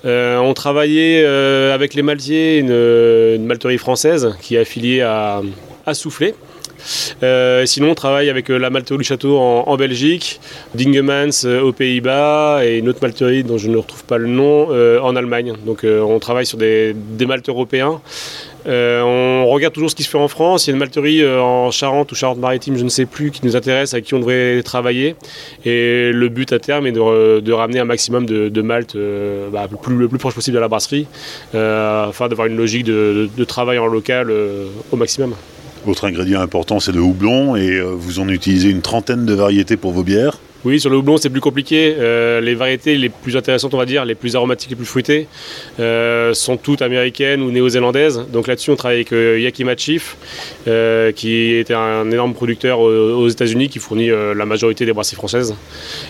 on 0.04 0.54
travaillait 0.54 1.24
avec 1.24 1.94
les 1.94 2.02
maltiers, 2.02 2.58
une, 2.58 3.46
malterie 3.46 3.78
française 3.78 4.36
qui 4.40 4.54
est 4.54 4.58
affiliée 4.58 5.00
à, 5.00 5.42
à 5.86 5.94
Soufflé, 5.94 6.28
euh, 6.28 6.49
sinon, 7.66 7.90
on 7.90 7.94
travaille 7.94 8.28
avec 8.28 8.50
euh, 8.50 8.58
la 8.58 8.70
malterie 8.70 8.98
du 8.98 9.04
château 9.04 9.38
en, 9.38 9.76
Belgique, 9.76 10.40
Dingemans 10.74 11.44
euh, 11.44 11.60
aux 11.62 11.72
Pays-Bas 11.72 12.60
et 12.64 12.78
une 12.78 12.88
autre 12.88 12.98
malterie 13.02 13.44
dont 13.44 13.58
je 13.58 13.68
ne 13.68 13.76
retrouve 13.76 14.04
pas 14.04 14.18
le 14.18 14.26
nom 14.26 14.68
en 15.02 15.16
Allemagne. 15.16 15.54
Donc, 15.64 15.84
on 15.84 16.18
travaille 16.18 16.46
sur 16.46 16.58
des, 16.58 16.94
des 16.94 17.26
maltes 17.26 17.48
européens. 17.48 18.00
on 18.66 19.46
regarde 19.46 19.72
toujours 19.72 19.90
ce 19.90 19.96
qui 19.96 20.02
se 20.02 20.10
fait 20.10 20.18
en 20.18 20.28
France. 20.28 20.66
Il 20.66 20.70
y 20.70 20.72
a 20.72 20.74
une 20.74 20.78
malterie 20.80 21.26
en 21.26 21.70
Charente 21.70 22.12
ou 22.12 22.14
Charente-Maritime, 22.14 22.76
je 22.76 22.84
ne 22.84 22.88
sais 22.88 23.06
plus, 23.06 23.30
qui 23.30 23.44
nous 23.44 23.56
intéresse, 23.56 23.94
avec 23.94 24.04
qui 24.04 24.14
on 24.14 24.18
devrait 24.18 24.62
travailler. 24.62 25.16
Et 25.64 26.10
le 26.12 26.28
but 26.28 26.52
à 26.52 26.58
terme 26.58 26.86
est 26.86 26.92
de, 26.92 27.52
ramener 27.52 27.80
un 27.80 27.84
maximum 27.84 28.26
de, 28.26 28.48
de 28.48 28.62
malte 28.62 28.96
bah, 29.52 29.68
le, 29.88 30.08
plus, 30.08 30.18
proche 30.18 30.34
possible 30.34 30.54
de 30.56 30.60
la 30.60 30.68
brasserie, 30.68 31.06
afin 31.52 32.28
d'avoir 32.28 32.46
une 32.46 32.56
logique 32.56 32.84
de, 32.84 33.44
travail 33.44 33.78
en 33.78 33.86
local 33.86 34.32
au 34.92 34.96
maximum. 34.96 35.34
Autre 35.86 36.06
ingrédient 36.06 36.40
important, 36.40 36.78
c'est 36.78 36.92
le 36.92 37.00
houblon, 37.00 37.56
et 37.56 37.70
euh, 37.70 37.84
vous 37.84 38.20
en 38.20 38.28
utilisez 38.28 38.68
une 38.68 38.82
trentaine 38.82 39.24
de 39.24 39.32
variétés 39.32 39.78
pour 39.78 39.92
vos 39.92 40.02
bières. 40.02 40.38
Oui, 40.62 40.78
sur 40.78 40.90
le 40.90 40.98
houblon, 40.98 41.16
c'est 41.16 41.30
plus 41.30 41.40
compliqué. 41.40 41.96
Euh, 41.98 42.42
les 42.42 42.54
variétés 42.54 42.98
les 42.98 43.08
plus 43.08 43.34
intéressantes, 43.34 43.72
on 43.72 43.78
va 43.78 43.86
dire, 43.86 44.04
les 44.04 44.14
plus 44.14 44.36
aromatiques, 44.36 44.68
les 44.68 44.76
plus 44.76 44.84
fruitées, 44.84 45.26
euh, 45.78 46.34
sont 46.34 46.58
toutes 46.58 46.82
américaines 46.82 47.40
ou 47.40 47.50
néo-zélandaises. 47.50 48.26
Donc 48.30 48.46
là-dessus, 48.46 48.70
on 48.70 48.76
travaille 48.76 49.06
avec 49.10 49.10
Yakima 49.12 49.74
Chief, 49.74 50.18
qui 51.16 51.54
était 51.54 51.72
un 51.72 52.10
énorme 52.10 52.34
producteur 52.34 52.80
aux, 52.80 53.28
États-Unis, 53.28 53.70
qui 53.70 53.78
fournit 53.78 54.10
la 54.10 54.44
majorité 54.44 54.84
des 54.84 54.92
brasseries 54.92 55.16
françaises. 55.16 55.54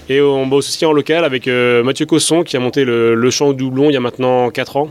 Et 0.09 0.21
on 0.21 0.49
bosse 0.49 0.69
aussi 0.69 0.85
en 0.85 0.93
local 0.93 1.25
avec 1.25 1.47
Mathieu 1.47 2.07
Cosson, 2.07 2.43
qui 2.43 2.57
a 2.57 2.61
monté 2.61 2.85
le, 2.85 3.15
le 3.15 3.31
champ 3.31 3.53
du 3.53 3.63
houblon 3.63 3.89
il 3.89 3.93
y 3.93 3.97
a 3.97 4.01
maintenant 4.01 4.51
4 4.51 4.79
ans. 4.79 4.91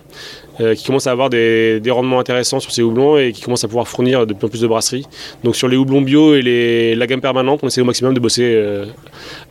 Euh, 0.61 0.75
qui 0.75 0.85
commence 0.85 1.07
à 1.07 1.11
avoir 1.11 1.29
des, 1.29 1.81
rendements 1.89 2.19
intéressants 2.19 2.59
sur 2.59 2.71
ces 2.71 2.81
houblons 2.81 3.17
et 3.17 3.31
qui 3.31 3.41
commence 3.41 3.63
à 3.63 3.67
pouvoir 3.67 3.87
fournir 3.87 4.27
de 4.27 4.33
plus 4.33 4.45
en 4.45 4.49
plus 4.49 4.61
de 4.61 4.67
brasseries. 4.67 5.05
Donc 5.43 5.55
sur 5.55 5.67
les 5.67 5.77
houblons 5.77 6.01
bio 6.01 6.35
et 6.35 6.41
les, 6.41 6.95
la 6.95 7.07
gamme 7.07 7.21
permanente, 7.21 7.61
on 7.63 7.67
essaie 7.67 7.81
au 7.81 7.85
maximum 7.85 8.13
de 8.13 8.19
bosser 8.19 8.43
euh, 8.43 8.85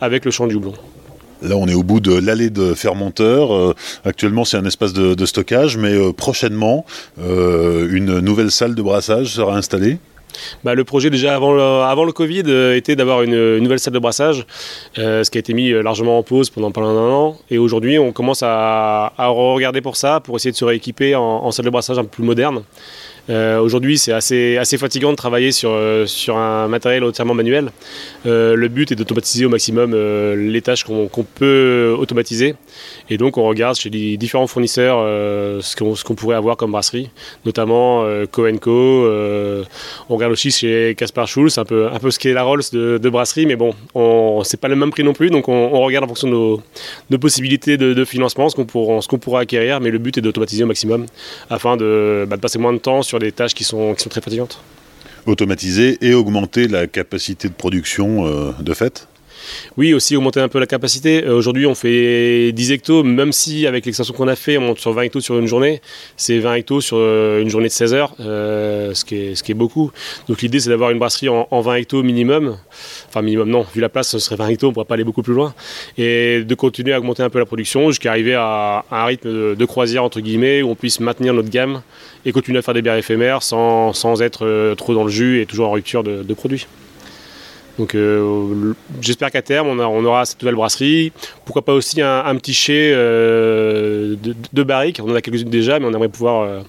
avec 0.01 0.25
le 0.25 0.31
champ 0.31 0.47
du 0.47 0.55
houblon. 0.57 0.75
Là, 1.41 1.57
on 1.57 1.67
est 1.67 1.75
au 1.75 1.83
bout 1.83 2.01
de 2.01 2.13
l'allée 2.13 2.51
de 2.51 2.75
fermenteurs. 2.75 3.55
Euh, 3.55 3.75
actuellement, 4.05 4.45
c'est 4.45 4.57
un 4.57 4.65
espace 4.65 4.93
de, 4.93 5.27
stockage, 5.27 5.77
mais 5.77 5.95
prochainement, 6.13 6.85
une 7.17 8.19
nouvelle 8.19 8.51
salle 8.51 8.75
de 8.75 8.83
brassage 8.83 9.29
sera 9.29 9.57
installée. 9.57 9.99
Bah, 10.65 10.75
le 10.75 10.85
projet 10.85 11.11
déjà 11.11 11.35
avant 11.35 11.55
le, 12.05 12.13
Covid 12.13 12.43
euh, 12.47 12.77
était 12.77 12.97
d'avoir 12.97 13.23
une, 13.23 13.59
nouvelle 13.59 13.79
salle 13.79 13.95
de 13.95 13.99
brassage, 13.99 14.47
euh, 14.99 15.23
ce 15.25 15.31
qui 15.31 15.39
a 15.39 15.41
été 15.41 15.53
mis 15.55 15.71
euh, 15.71 15.83
largement 15.83 16.19
en 16.19 16.23
pause 16.23 16.51
pendant 16.51 16.71
pas 16.71 16.81
d'un 16.81 16.97
an. 16.97 17.37
Et 17.51 17.59
aujourd'hui, 17.59 17.99
on 17.99 18.13
commence 18.13 18.43
à, 18.43 19.13
regarder 19.19 19.81
pour 19.81 19.97
ça, 19.97 20.21
pour 20.21 20.37
essayer 20.37 20.53
de 20.53 20.57
se 20.57 20.65
rééquiper 20.65 21.15
en, 21.15 21.51
salle 21.51 21.67
de 21.67 21.71
brassage 21.71 21.99
un 21.99 22.05
peu 22.05 22.09
plus 22.09 22.25
moderne. 22.25 22.63
Aujourd'hui, 23.29 23.99
c'est 23.99 24.13
assez, 24.13 24.79
fatigant 24.79 25.11
de 25.11 25.17
travailler 25.17 25.53
sur, 25.53 25.77
sur 26.07 26.37
un 26.37 26.69
matériel 26.69 27.05
entièrement 27.05 27.35
manuel. 27.35 27.71
le 28.25 28.69
but 28.69 28.93
est 28.93 28.97
d'automatiser 28.97 29.45
au 29.45 29.49
maximum 29.49 29.95
les 29.95 30.63
tâches 30.63 30.85
qu'on 30.85 31.27
peut 31.35 31.95
automatiser. 31.99 32.55
Et 33.11 33.19
donc, 33.19 33.37
on 33.37 33.45
regarde 33.45 33.77
chez 33.77 33.91
les 33.91 34.17
différents 34.17 34.47
fournisseurs 34.47 34.99
ce 35.63 36.05
qu'on 36.05 36.15
pourrait 36.15 36.37
avoir 36.37 36.57
comme 36.57 36.73
brasserie, 36.73 37.11
notamment 37.45 38.05
Coenco. 38.31 39.07
on 40.09 40.15
regarde 40.15 40.33
aussi 40.33 40.51
chez 40.51 40.95
Caspar 40.97 41.29
Schulz, 41.29 41.59
un 41.59 41.65
peu, 41.65 41.89
un 41.89 41.99
peu 41.99 42.11
ce 42.11 42.19
qu'est 42.19 42.33
la 42.33 42.43
Rolls 42.43 42.63
de, 42.73 43.09
brasserie, 43.09 43.47
mais 43.47 43.57
bon, 43.57 43.75
c'est 44.45 44.61
pas 44.61 44.69
le 44.69 44.77
même 44.77 44.91
prix 44.91 45.05
non 45.05 45.13
plus, 45.13 45.31
donc 45.31 45.49
on, 45.49 45.81
regarde 45.81 46.05
en 46.05 46.09
fonction 46.09 46.29
de 46.29 46.61
nos, 47.11 47.19
possibilités 47.19 47.77
de, 47.77 48.05
financement, 48.05 48.49
ce 48.49 48.57
qu'on 48.57 48.65
pourra, 48.65 49.01
pourra, 49.21 49.41
acquérir, 49.41 49.81
mais 49.81 49.91
le 49.91 49.99
but 49.99 50.19
est 50.19 50.21
d'automatiser 50.21 50.65
au 50.65 50.67
maximum 50.67 51.07
afin 51.51 51.77
de, 51.77 52.27
bah, 52.29 52.37
de, 52.37 52.41
passer 52.41 52.59
moins 52.59 52.73
de 52.73 52.79
temps 52.79 53.03
sur 53.03 53.18
des 53.19 53.33
tâches 53.33 53.55
qui 53.55 53.65
sont, 53.65 53.95
qui 53.95 54.03
sont 54.03 54.09
très 54.09 54.21
fatigantes. 54.21 54.61
Automatiser 55.27 55.99
et 56.01 56.15
augmenter 56.15 56.69
la 56.69 56.87
capacité 56.87 57.49
de 57.49 57.55
production 57.55 58.27
euh, 58.27 58.53
de 58.61 58.75
fait 58.75 59.09
oui, 59.77 59.95
aussi 59.95 60.17
augmenter 60.17 60.41
un 60.41 60.49
peu 60.49 60.59
la 60.59 60.67
capacité. 60.67 61.25
Euh, 61.25 61.35
aujourd'hui, 61.35 61.67
on 61.67 61.75
fait 61.75 62.53
10 62.53 62.73
hectos, 62.73 63.03
même 63.03 63.33
si 63.33 63.67
avec 63.67 63.87
l'extension 63.87 64.15
qu'on 64.15 64.29
a 64.29 64.37
fait, 64.37 64.59
on 64.59 64.63
monte 64.63 64.81
sur 64.81 64.93
20 64.93 65.03
hectos 65.03 65.21
sur 65.21 65.39
une 65.39 65.47
journée. 65.47 65.81
C'est 66.17 66.39
20 66.39 66.55
hectos 66.55 66.81
sur 66.81 66.97
euh, 66.99 67.41
une 67.41 67.49
journée 67.49 67.69
de 67.69 67.73
16 67.73 67.95
heures, 67.95 68.15
euh, 68.21 68.95
ce, 68.95 69.05
qui 69.05 69.17
est, 69.17 69.55
beaucoup. 69.55 69.93
Donc 70.29 70.43
l'idée, 70.43 70.61
c'est 70.61 70.71
d'avoir 70.71 70.91
une 70.91 70.99
brasserie 70.99 71.29
en, 71.29 71.61
20 71.61 71.75
hectos 71.77 72.03
minimum. 72.03 72.57
Enfin, 73.09 73.23
minimum, 73.23 73.49
non. 73.49 73.67
Vu 73.75 73.81
la 73.81 73.89
place, 73.89 74.09
ce 74.09 74.19
serait 74.19 74.37
20 74.37 74.49
hectos, 74.49 74.67
on 74.67 74.71
ne 74.71 74.75
pourrait 74.75 74.87
pas 74.87 74.95
aller 74.95 75.05
beaucoup 75.05 75.23
plus 75.23 75.35
loin. 75.35 75.55
Et 75.97 76.43
de 76.45 76.55
continuer 76.55 76.93
à 76.93 76.99
augmenter 76.99 77.23
un 77.23 77.31
peu 77.31 77.39
la 77.39 77.47
production 77.47 77.91
jusqu'à 77.91 78.11
arriver 78.11 78.35
à, 78.35 78.85
un 78.91 79.05
rythme 79.05 79.55
de, 79.55 79.65
croisière, 79.65 80.05
entre 80.05 80.21
guillemets, 80.21 80.63
où 80.63 80.71
on 80.71 80.75
puisse 80.75 81.01
maintenir 81.01 81.35
notre 81.35 81.51
gamme 81.51 81.83
et 82.25 82.33
continuer 82.33 82.59
à 82.59 82.63
faire 82.63 82.75
des 82.75 82.83
bières 82.83 82.97
éphémères 82.97 83.43
sans, 83.43 84.23
être 84.23 84.75
trop 84.75 84.95
dans 84.95 85.05
le 85.05 85.11
jus 85.11 85.41
et 85.41 85.47
toujours 85.47 85.69
en 85.69 85.73
rupture 85.73 86.03
de 86.03 86.35
produits. 86.35 86.67
Donc 87.79 87.95
euh, 87.95 88.75
j'espère 89.01 89.31
qu'à 89.31 89.43
terme, 89.43 89.69
on, 89.69 90.05
aura 90.05 90.25
cette 90.25 90.43
nouvelle 90.43 90.57
brasserie. 90.57 91.13
Pourquoi 91.45 91.65
pas 91.65 91.73
aussi 91.73 92.03
un, 92.03 92.35
petit 92.37 92.53
chai 92.53 92.93
euh, 92.93 94.17
de, 94.53 94.63
barriques. 94.65 95.01
On 95.03 95.11
en 95.11 95.15
a 95.15 95.21
quelques-unes 95.21 95.49
déjà, 95.49 95.79
mais 95.79 95.87
on 95.87 95.93
aimerait 95.93 96.09
pouvoir, 96.09 96.43
euh, 96.43 96.61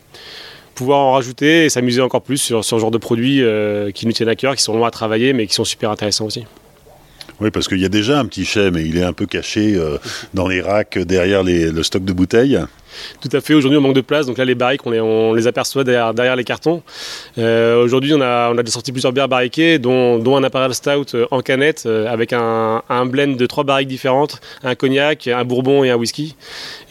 pouvoir 0.76 1.00
en 1.00 1.14
rajouter 1.14 1.66
et 1.66 1.70
s'amuser 1.70 2.02
encore 2.02 2.22
plus 2.22 2.38
sur, 2.38 2.64
ce 2.64 2.78
genre 2.78 2.92
de 2.92 3.00
produits 3.00 3.42
qui 3.94 4.06
nous 4.06 4.14
tiennent 4.14 4.30
à 4.30 4.36
cœur, 4.36 4.56
qui 4.56 4.62
sont 4.62 4.74
longs 4.74 4.86
à 4.86 4.92
travailler, 4.92 5.34
mais 5.34 5.48
qui 5.48 5.56
sont 5.56 5.66
super 5.66 5.90
intéressants 5.90 6.26
aussi. 6.26 6.46
Oui, 7.42 7.52
parce 7.52 7.68
qu'il 7.68 7.80
y 7.80 7.86
a 7.86 7.90
déjà 7.90 8.20
un 8.20 8.26
petit 8.26 8.46
chai, 8.46 8.70
mais 8.70 8.86
il 8.86 8.98
est 8.98 9.04
un 9.04 9.14
peu 9.14 9.26
caché 9.26 9.80
dans 10.34 10.48
les 10.48 10.62
racks 10.62 11.00
derrière 11.00 11.44
le 11.44 11.84
stock 11.84 12.04
de 12.06 12.14
bouteilles. 12.14 12.60
Tout 13.22 13.30
à 13.34 13.42
fait. 13.42 13.54
Aujourd'hui, 13.54 13.78
on 13.78 13.82
manque 13.82 13.96
de 13.96 14.02
place. 14.02 14.26
Donc 14.26 14.38
là, 14.38 14.46
les 14.46 14.56
barriques, 14.56 14.86
on 14.86 15.34
les, 15.34 15.48
aperçoit 15.48 15.84
derrière, 15.84 16.36
les 16.36 16.44
cartons. 16.44 16.82
Euh, 17.38 17.84
aujourd'hui, 17.84 18.14
on 18.14 18.22
a, 18.22 18.54
sorti 18.68 18.92
plusieurs 18.92 19.14
bières 19.14 19.28
barriquées, 19.28 19.80
dont, 19.80 20.36
un 20.36 20.44
appareil 20.44 20.74
stout 20.74 21.16
euh, 21.16 21.26
en 21.32 21.42
canette 21.42 21.84
euh, 21.86 22.08
avec 22.08 22.34
un, 22.34 22.82
blend 23.06 23.36
de 23.36 23.46
trois 23.46 23.64
barriques 23.64 23.88
différentes, 23.88 24.40
un 24.64 24.76
cognac, 24.76 25.28
un 25.28 25.44
bourbon 25.44 25.84
et 25.84 25.90
un 25.90 25.96
whisky. 25.96 26.36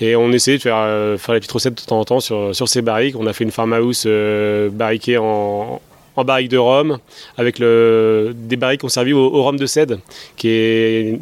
Et 0.00 0.16
on 0.16 0.32
essaie 0.32 0.56
de 0.56 0.62
faire, 0.62 1.18
faire 1.18 1.34
les 1.34 1.40
petites 1.40 1.52
recettes 1.52 1.74
de 1.74 1.86
temps 1.86 2.00
en 2.00 2.04
temps 2.04 2.20
sur, 2.20 2.68
ces 2.68 2.82
barriques. 2.82 3.16
On 3.18 3.26
a 3.26 3.32
fait 3.32 3.44
une 3.44 3.50
farmhouse 3.50 4.06
barriquée 4.72 5.18
en, 5.18 5.80
en 6.16 6.24
barrique 6.24 6.50
de 6.50 6.58
rhum, 6.58 6.98
avec 7.36 7.58
des 7.58 8.56
barriques 8.56 8.80
qu'on 8.80 8.88
servit 8.88 9.12
au, 9.12 9.32
au, 9.32 9.42
rhum 9.42 9.56
de 9.56 9.66
cède, 9.66 9.98
qui 10.36 10.48
est 10.48 11.20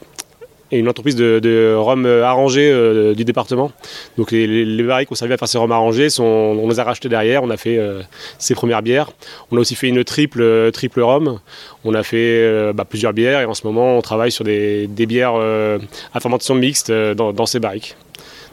et 0.73 0.79
une 0.79 0.89
entreprise 0.89 1.17
de, 1.17 1.75
rhum 1.77 2.07
arrangé 2.07 2.71
euh, 2.71 3.15
du 3.15 3.25
département. 3.25 3.71
Donc 4.19 4.31
les, 4.33 4.47
les, 4.47 5.07
ont 5.11 5.15
servi 5.15 5.35
à 5.35 5.37
faire 5.37 5.49
ces 5.49 5.59
rhums 5.59 5.73
arrangés, 5.73 6.09
on 6.19 6.69
les 6.69 6.81
a 6.81 6.85
rachetés 6.85 7.09
derrière, 7.09 7.43
on 7.43 7.51
a 7.51 7.57
fait 7.57 7.79
euh, 7.79 8.03
ces 8.39 8.55
premières 8.55 8.83
bières. 8.83 9.11
On 9.51 9.57
a 9.57 9.61
aussi 9.61 9.75
fait 9.75 9.89
une 9.89 10.03
triple, 10.05 10.41
euh, 10.43 10.71
triple 10.71 11.01
rhum, 11.01 11.41
on 11.85 11.95
a 11.95 12.03
fait 12.03 12.73
bah, 12.73 12.85
plusieurs 12.85 13.13
bières 13.13 13.41
et 13.41 13.45
en 13.45 13.55
ce 13.55 13.67
moment 13.67 13.97
on 13.97 14.03
travaille 14.03 14.33
sur 14.33 14.45
des, 14.45 14.89
bières 14.89 15.35
à 15.35 16.21
fermentation 16.21 16.55
mixte 16.55 16.91
dans, 16.91 17.47
ces 17.47 17.61
barriques. 17.61 17.97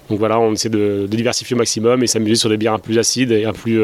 Donc 0.09 0.19
voilà, 0.19 0.39
on 0.39 0.53
essaie 0.53 0.69
de, 0.69 1.07
diversifier 1.09 1.55
au 1.55 1.57
maximum 1.57 2.03
et 2.03 2.07
s'amuser 2.07 2.35
sur 2.35 2.49
des 2.49 2.57
bières 2.57 2.73
un 2.73 2.79
plus 2.79 2.99
acides 2.99 3.31
et 3.31 3.45
un 3.45 3.53
plus 3.53 3.81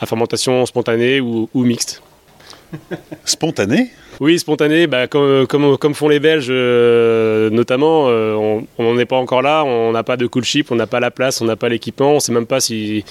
à 0.00 0.06
fermentation 0.06 0.66
spontanée 0.66 1.20
ou 1.20 1.48
mixte. 1.54 2.02
Spontané 3.24 3.90
Oui, 4.20 4.38
spontané, 4.38 4.86
bah, 4.86 5.06
comme, 5.06 5.46
comme, 5.46 5.94
font 5.94 6.08
les 6.08 6.20
Belges 6.20 6.48
euh, 6.50 7.50
notamment. 7.50 8.06
Euh, 8.08 8.62
on 8.78 8.82
n'en 8.82 8.98
est 8.98 9.04
pas 9.04 9.16
encore 9.16 9.42
là, 9.42 9.64
on 9.64 9.92
n'a 9.92 10.02
pas 10.02 10.16
de 10.16 10.26
cool 10.26 10.44
ship, 10.44 10.70
on 10.70 10.76
n'a 10.76 10.86
pas 10.86 11.00
la 11.00 11.10
place, 11.10 11.40
on 11.40 11.44
n'a 11.44 11.56
pas 11.56 11.68
l'équipement, 11.68 12.12
on 12.12 12.14
ne 12.16 12.20
sait 12.20 12.32
même 12.32 12.46
pas 12.46 12.60
si, 12.60 13.04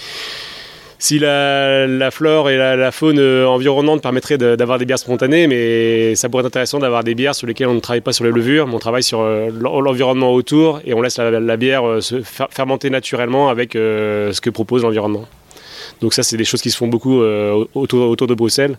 si 1.00 1.20
la, 1.20 2.10
flore 2.12 2.50
et 2.50 2.58
la, 2.58 2.92
faune 2.92 3.20
environnante 3.20 4.02
permettraient 4.02 4.38
d'avoir 4.38 4.80
des 4.80 4.86
bières 4.86 5.00
spontanées, 5.00 5.48
mais 5.48 6.16
ça 6.16 6.30
pourrait 6.30 6.42
être 6.42 6.48
intéressant 6.48 6.80
d'avoir 6.80 7.04
des 7.04 7.16
bières 7.16 7.36
sur 7.36 7.48
lesquelles 7.48 7.68
on 7.68 7.76
ne 7.76 7.80
travaille 7.80 8.02
pas 8.02 8.14
sur 8.14 8.26
les 8.26 8.32
levures, 8.32 8.68
mais 8.68 8.76
on 8.76 8.80
travaille 8.80 9.04
sur 9.04 9.22
euh, 9.22 9.50
l'environnement 9.60 10.34
autour 10.34 10.82
et 10.86 10.94
on 10.94 11.02
laisse 11.02 11.18
la, 11.18 11.58
bière 11.58 11.84
se 12.02 12.22
fermenter 12.24 12.90
naturellement 12.90 13.50
avec 13.50 13.74
ce 13.74 14.42
que 14.42 14.50
propose 14.50 14.84
l'environnement. 14.84 15.26
Donc 16.02 16.14
ça, 16.14 16.24
c'est 16.24 16.38
des 16.38 16.46
choses 16.46 16.62
qui 16.62 16.72
se 16.72 16.78
font 16.78 16.88
beaucoup 16.88 17.22
autour 17.22 18.28
de 18.28 18.34
Bruxelles 18.34 18.76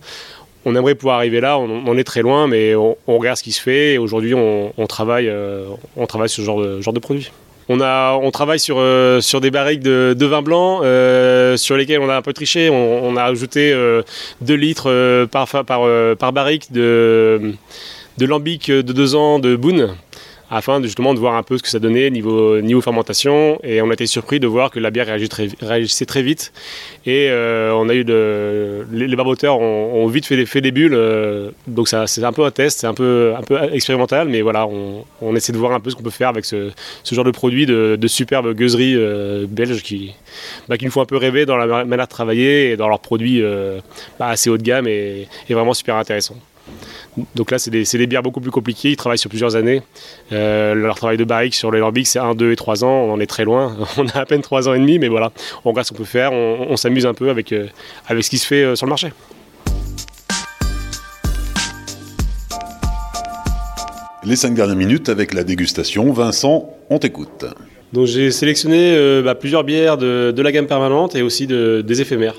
on 0.64 0.76
aimerait 0.76 0.94
pouvoir 0.94 1.16
arriver 1.16 1.40
là, 1.40 1.58
on, 1.58 1.96
est 1.96 2.04
très 2.04 2.22
loin, 2.22 2.46
mais 2.46 2.74
on, 2.74 2.96
regarde 3.06 3.36
ce 3.36 3.42
qui 3.42 3.52
se 3.52 3.60
fait 3.60 3.94
et 3.94 3.98
aujourd'hui 3.98 4.34
on, 4.34 4.86
travaille, 4.86 5.28
euh, 5.28 5.66
travaille 6.08 6.28
sur 6.28 6.42
ce 6.42 6.80
genre 6.80 6.92
de, 6.92 7.00
produit. 7.00 7.30
On, 7.68 8.30
travaille 8.30 8.60
sur, 8.60 8.76
euh, 8.78 9.20
sur 9.20 9.40
des 9.40 9.50
barriques 9.50 9.80
de, 9.80 10.26
vin 10.26 10.42
blanc 10.42 10.80
euh, 10.82 11.56
sur 11.56 11.76
lesquelles 11.76 12.00
on 12.00 12.08
a 12.08 12.16
un 12.16 12.22
peu 12.22 12.32
triché. 12.32 12.70
On, 12.70 13.16
a 13.16 13.24
ajouté 13.24 13.72
2 14.40 14.54
litres 14.54 15.26
par, 15.26 16.32
barrique 16.32 16.72
de, 16.72 17.52
de 18.18 18.26
lambic 18.26 18.70
de 18.70 18.82
2 18.82 19.14
ans 19.14 19.38
de 19.38 19.56
Boone 19.56 19.96
afin 20.52 20.80
de, 20.80 20.84
justement 20.84 21.14
de 21.14 21.18
voir 21.18 21.34
un 21.34 21.42
peu 21.42 21.56
ce 21.56 21.62
que 21.62 21.68
ça 21.70 21.78
donnait 21.78 22.10
niveau, 22.10 22.60
niveau 22.60 22.82
fermentation. 22.82 23.58
Et 23.64 23.80
on 23.80 23.88
a 23.88 23.94
été 23.94 24.06
surpris 24.06 24.38
de 24.38 24.46
voir 24.46 24.70
que 24.70 24.78
la 24.78 24.90
bière 24.90 25.06
réagissait 25.06 26.04
très 26.04 26.22
vite. 26.22 26.52
Et 27.06 27.28
euh, 27.30 27.72
on 27.72 27.88
a 27.88 27.94
eu 27.94 28.04
les, 28.92 29.16
barboteurs 29.16 29.58
ont, 29.58 30.06
vite 30.08 30.26
fait 30.26 30.36
des, 30.36 30.44
fait 30.44 30.60
des 30.60 30.70
bulles. 30.70 30.92
Euh, 30.94 31.50
donc 31.66 31.88
c'est 31.88 32.24
un 32.24 32.32
peu 32.32 32.44
un 32.44 32.50
test, 32.50 32.80
c'est 32.80 32.86
un 32.86 32.92
peu, 32.92 33.32
un 33.36 33.42
peu 33.42 33.58
expérimental, 33.72 34.28
mais 34.28 34.42
voilà, 34.42 34.68
on, 34.68 35.34
essaie 35.34 35.52
de 35.52 35.58
voir 35.58 35.72
un 35.72 35.80
peu 35.80 35.88
ce 35.88 35.96
qu'on 35.96 36.02
peut 36.02 36.10
faire 36.10 36.28
avec 36.28 36.44
ce, 36.44 36.70
ce, 37.02 37.14
genre 37.14 37.24
de 37.24 37.30
produit 37.30 37.64
de, 37.64 37.96
de 37.98 38.06
superbes 38.06 38.54
gueuseries 38.54 38.96
euh, 38.96 39.46
belges 39.48 39.82
qui, 39.82 40.12
bah, 40.68 40.76
qui 40.76 40.84
nous 40.84 40.90
font 40.90 41.00
un 41.00 41.06
peu 41.06 41.16
rêver 41.16 41.46
dans 41.46 41.56
la 41.56 41.84
manière 41.86 42.06
de 42.06 42.10
travailler 42.10 42.72
et 42.72 42.76
dans 42.76 42.88
leurs 42.88 43.00
produits 43.00 43.42
bah, 44.18 44.28
assez 44.28 44.50
haut 44.50 44.58
de 44.58 44.62
gamme 44.62 44.86
et, 44.86 45.28
et 45.48 45.54
vraiment 45.54 45.72
super 45.72 45.96
intéressants. 45.96 46.36
Donc 47.34 47.50
là, 47.50 47.58
c'est 47.58 47.70
des, 47.70 48.06
bières 48.06 48.22
beaucoup 48.22 48.40
plus 48.40 48.50
compliquées. 48.50 48.90
Ils 48.90 48.96
travaillent 48.96 49.18
sur 49.18 49.28
plusieurs 49.28 49.56
années. 49.56 49.82
Euh, 50.32 50.74
leur 50.74 50.96
travail 50.96 51.16
de 51.16 51.24
barrique 51.24 51.54
sur 51.54 51.70
les 51.70 51.78
lambics, 51.78 52.06
c'est 52.06 52.18
1, 52.18 52.34
2 52.34 52.52
et 52.52 52.56
3 52.56 52.84
ans. 52.84 52.88
On 52.88 53.12
en 53.12 53.20
est 53.20 53.26
très 53.26 53.44
loin. 53.44 53.76
On 53.98 54.06
a 54.08 54.18
à 54.18 54.26
peine 54.26 54.40
3 54.40 54.68
ans 54.68 54.74
et 54.74 54.78
demi, 54.78 54.98
mais 54.98 55.08
voilà. 55.08 55.32
On 55.64 55.70
regarde 55.70 55.86
ce 55.86 55.92
qu'on 55.92 55.98
peut 55.98 56.04
faire. 56.04 56.32
On, 56.32 56.76
s'amuse 56.76 57.06
un 57.06 57.14
peu 57.14 57.28
avec, 57.28 57.52
euh, 57.52 57.66
avec 58.06 58.24
ce 58.24 58.30
qui 58.30 58.38
se 58.38 58.46
fait 58.46 58.64
euh, 58.64 58.76
sur 58.76 58.86
le 58.86 58.90
marché. 58.90 59.12
Les 64.24 64.36
5 64.36 64.54
dernières 64.54 64.76
minutes 64.76 65.08
avec 65.08 65.34
la 65.34 65.44
dégustation. 65.44 66.12
Vincent, 66.12 66.70
on 66.88 66.98
t'écoute. 66.98 67.44
Donc 67.92 68.06
j'ai 68.06 68.30
sélectionné 68.30 69.20
bah, 69.22 69.34
plusieurs 69.34 69.64
bières 69.64 69.98
de, 69.98 70.32
la 70.34 70.52
gamme 70.52 70.66
permanente 70.66 71.14
et 71.14 71.20
aussi 71.20 71.46
des 71.46 72.00
éphémères. 72.00 72.36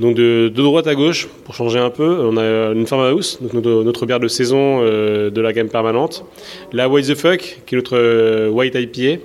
Donc 0.00 0.14
de, 0.14 0.48
droite 0.48 0.86
à 0.86 0.94
gauche, 0.94 1.26
pour 1.44 1.56
changer 1.56 1.80
un 1.80 1.90
peu, 1.90 2.20
on 2.20 2.36
a 2.36 2.72
une 2.72 2.86
farmhouse, 2.86 3.38
donc 3.40 3.52
notre, 3.64 4.06
bière 4.06 4.20
de 4.20 4.28
saison 4.28 4.80
euh, 4.80 5.28
de 5.28 5.40
la 5.40 5.52
gamme 5.52 5.68
permanente. 5.68 6.24
La 6.72 6.88
White 6.88 7.06
the 7.06 7.14
Fuck, 7.16 7.62
qui 7.66 7.74
est 7.74 7.78
notre 7.78 7.98
euh, 7.98 8.48
White 8.48 8.76
IPA. 8.76 9.20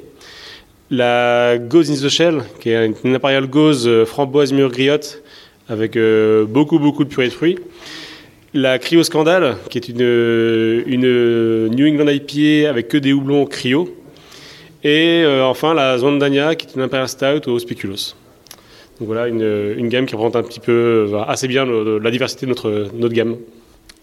La 0.90 1.58
Gauze 1.60 1.92
in 1.92 2.08
the 2.08 2.10
Shell, 2.10 2.42
qui 2.60 2.72
est 2.72 2.92
une 3.04 3.16
impériale 3.16 3.48
gauze 3.48 3.88
euh, 3.88 4.06
framboise 4.06 4.52
mûre 4.52 4.72
griotte, 4.72 5.22
avec 5.70 5.98
beaucoup 6.50 6.78
beaucoup 6.78 7.04
de 7.04 7.10
purée 7.10 7.28
de 7.28 7.34
fruits. 7.34 7.58
La 8.56 8.80
Cryo 8.80 9.04
Scandal, 9.04 9.58
qui 9.70 9.78
est 9.78 9.88
une, 9.88 10.02
une 10.86 11.68
New 11.70 11.88
England 11.88 12.10
IPA 12.10 12.70
avec 12.70 12.90
que 12.90 12.98
des 12.98 13.14
houblons 13.14 13.46
cryo. 13.46 13.96
Et 14.84 15.24
enfin 15.42 15.74
la 15.74 15.98
Zwandania, 15.98 16.56
qui 16.56 16.68
est 16.68 16.76
une 16.76 16.82
impériale 16.82 17.08
stout 17.08 17.50
au 17.50 17.58
spéculoos. 17.58 18.14
Donc 19.00 19.08
voilà, 19.08 19.28
une, 19.28 19.90
gamme 19.90 20.06
qui 20.06 20.16
représente 20.16 20.36
un 20.36 20.48
petit 20.48 20.60
peu, 20.60 21.10
euh, 21.12 21.24
assez 21.24 21.48
bien 21.48 21.66
la 21.66 22.12
diversité 22.12 22.46
de 22.46 22.52
notre, 22.52 22.90
notre 22.94 23.14
gamme. 23.14 23.38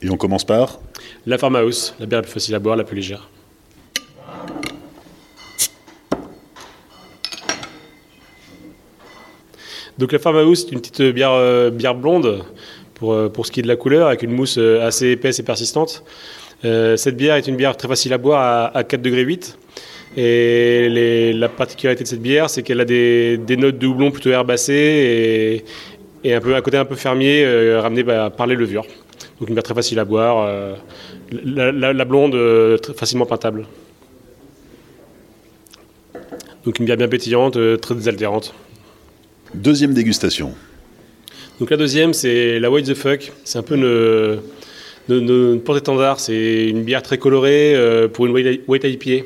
Et 0.03 0.11
on 0.11 0.17
commence 0.17 0.45
par 0.45 0.81
La 1.27 1.39
Farmhouse, 1.39 1.95
la 2.01 2.07
bière 2.07 2.21
la 2.21 2.23
plus 2.23 2.33
facile 2.33 2.55
à 2.55 2.59
boire, 2.59 2.77
la 2.77 2.85
plus 2.85 2.97
légère. 2.97 3.29
Donc 9.99 10.13
la 10.13 10.19
Farmhouse, 10.19 10.65
c'est 10.65 10.73
une 10.73 10.81
petite 10.81 11.03
bière, 11.03 11.33
euh, 11.33 11.71
bière 11.71 11.95
blonde 11.95 12.45
pour, 12.95 13.13
euh, 13.13 13.29
pour 13.29 13.47
ce 13.47 13.53
qui 13.53 13.61
est 13.61 13.63
de 13.63 13.69
la 13.69 13.77
couleur, 13.77 14.09
avec 14.09 14.23
une 14.23 14.33
mousse 14.33 14.59
assez 14.59 15.11
épaisse 15.11 15.39
et 15.39 15.45
persistante. 15.45 16.03
cette 16.63 17.17
bière 17.17 17.37
est 17.37 17.47
une 17.47 17.57
bière 17.57 17.77
très 17.77 17.87
facile 17.87 18.13
à 18.13 18.19
boire 18.19 18.41
à, 18.41 18.77
à 18.77 18.83
4 18.83 19.01
degrés 19.01 19.23
8. 19.23 19.57
Et 20.17 21.33
la 21.35 21.49
particularité 21.49 22.05
de 22.05 22.09
cette 22.09 22.23
bière, 22.23 22.51
c'est 22.51 22.63
qu'elle 22.63 22.81
a 22.81 22.85
des, 22.85 23.39
notes 23.57 23.79
de 23.79 23.87
houblon 23.87 24.11
plutôt 24.11 24.31
herbacées 24.31 25.65
et 26.25 26.35
un 26.35 26.41
peu 26.41 26.55
à 26.55 26.61
côté 26.61 26.77
un 26.77 26.85
peu 26.85 26.97
fermier, 26.97 27.47
ramené 27.77 28.03
bah, 28.03 28.31
par 28.31 28.47
les 28.47 28.57
levures. 28.57 28.85
Donc 29.39 29.49
une 29.49 29.55
bière 29.55 29.63
très 29.63 29.75
facile 29.75 29.99
à 29.99 30.05
boire, 30.05 30.77
la, 31.31 32.05
blonde 32.05 32.81
très 32.83 32.95
facilement 32.95 33.27
peintable. 33.27 33.67
Donc 36.65 36.79
une 36.79 36.85
bière 36.85 36.97
bien 36.97 37.09
pétillante, 37.09 37.57
très 37.81 37.95
désaltérante. 37.95 38.53
Deuxième 39.55 39.95
dégustation. 39.95 40.55
Donc 41.59 41.71
la 41.71 41.77
deuxième, 41.77 42.15
c'est 42.15 42.59
la 42.59 42.71
White 42.71 42.87
the 42.87 42.95
Fuck. 42.95 43.33
C'est 43.45 43.59
un 43.59 43.63
peu 43.63 43.77
une, 43.77 44.41
porte-étendard. 45.65 46.21
C'est 46.21 46.69
une 46.69 46.83
bière 46.83 47.03
très 47.03 47.19
colorée 47.19 47.75
euh, 47.75 48.09
pour 48.09 48.27
une 48.27 48.33
White 48.33 48.85
IPA. 48.85 49.25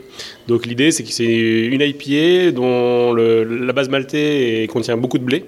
Donc 0.49 0.67
l'idée, 0.67 0.91
c'est 0.91 1.03
que 1.05 1.11
c'est 1.11 1.25
une 1.25 1.81
IPA 1.81 2.53
dont 2.53 3.15
la 3.15 3.73
base 3.73 3.89
maltée 3.89 4.69
contient 4.73 4.97
beaucoup 4.97 5.19
de 5.19 5.25
blé. 5.25 5.45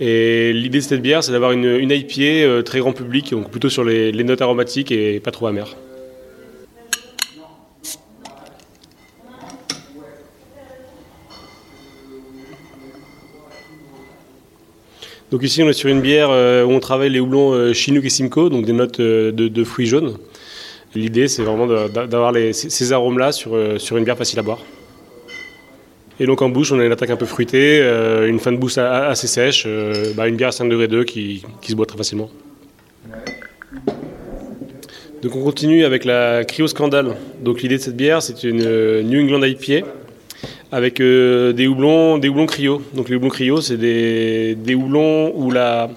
Et 0.00 0.52
l'idée 0.54 0.78
de 0.78 0.84
cette 0.84 1.02
bière, 1.02 1.22
c'est 1.22 1.32
d'avoir 1.32 1.52
une, 1.52 1.76
une 1.76 1.90
IPA 1.90 2.22
euh, 2.22 2.62
très 2.62 2.78
grand 2.78 2.92
public, 2.92 3.32
donc 3.32 3.50
plutôt 3.50 3.68
sur 3.68 3.84
les 3.84 4.24
notes 4.24 4.40
aromatiques 4.40 4.90
et 4.92 5.20
pas 5.20 5.30
trop 5.30 5.46
amères. 5.46 5.76
Donc 15.30 15.44
ici, 15.44 15.62
on 15.62 15.68
est 15.68 15.74
sur 15.74 15.88
une 15.88 16.00
bière 16.00 16.30
euh, 16.30 16.64
où 16.64 16.70
on 16.70 16.80
travaille 16.80 17.10
les 17.10 17.20
houblons 17.20 17.52
euh, 17.52 17.72
Chinook 17.72 18.04
et 18.04 18.08
Simcoe, 18.08 18.48
donc 18.48 18.66
des 18.66 18.72
notes 18.72 18.98
euh, 18.98 19.30
de, 19.30 19.64
fruits 19.64 19.86
jaunes. 19.86 20.16
L'idée, 20.96 21.28
c'est 21.28 21.42
vraiment 21.42 21.68
d'avoir 21.68 22.34
ces 22.52 22.92
arômes-là 22.92 23.30
sur, 23.30 23.56
sur 23.78 23.96
une 23.96 24.02
bière 24.02 24.18
facile 24.18 24.40
à 24.40 24.42
boire. 24.42 24.58
Et 26.18 26.26
donc 26.26 26.42
en 26.42 26.48
bouche, 26.48 26.72
on 26.72 26.80
a 26.80 26.84
une 26.84 26.90
attaque 26.90 27.10
un 27.10 27.16
peu 27.16 27.26
fruitée, 27.26 27.78
une 28.26 28.40
fin 28.40 28.50
de 28.50 28.56
bouche 28.56 28.76
assez 28.76 29.28
sèche, 29.28 29.68
bah, 30.16 30.26
une 30.26 30.34
bière 30.34 30.48
à 30.48 30.52
5 30.52 30.68
degrés 30.68 30.88
2 30.88 31.04
qui, 31.04 31.44
qui 31.62 31.70
se 31.70 31.76
boit 31.76 31.86
très 31.86 31.96
facilement. 31.96 32.28
Donc 35.22 35.36
on 35.36 35.44
continue 35.44 35.84
avec 35.84 36.04
la 36.04 36.44
Cryo 36.44 36.66
Scandal. 36.66 37.14
Donc 37.40 37.62
l'idée 37.62 37.76
de 37.76 37.82
cette 37.82 37.96
bière, 37.96 38.20
c'est 38.20 38.42
une 38.42 39.02
New 39.02 39.22
England 39.22 39.44
IPA 39.44 39.86
avec 40.72 41.00
euh, 41.00 41.52
des 41.52 41.66
houblons, 41.66 42.18
des 42.18 42.28
houblons 42.28 42.46
cryo. 42.46 42.82
Donc 42.94 43.08
les 43.08 43.16
houblons 43.16 43.28
cryo, 43.28 43.60
c'est 43.60 43.76
des, 43.76 44.54
des, 44.54 44.74
houblons 44.74 45.32
où 45.34 45.50
la, 45.50 45.90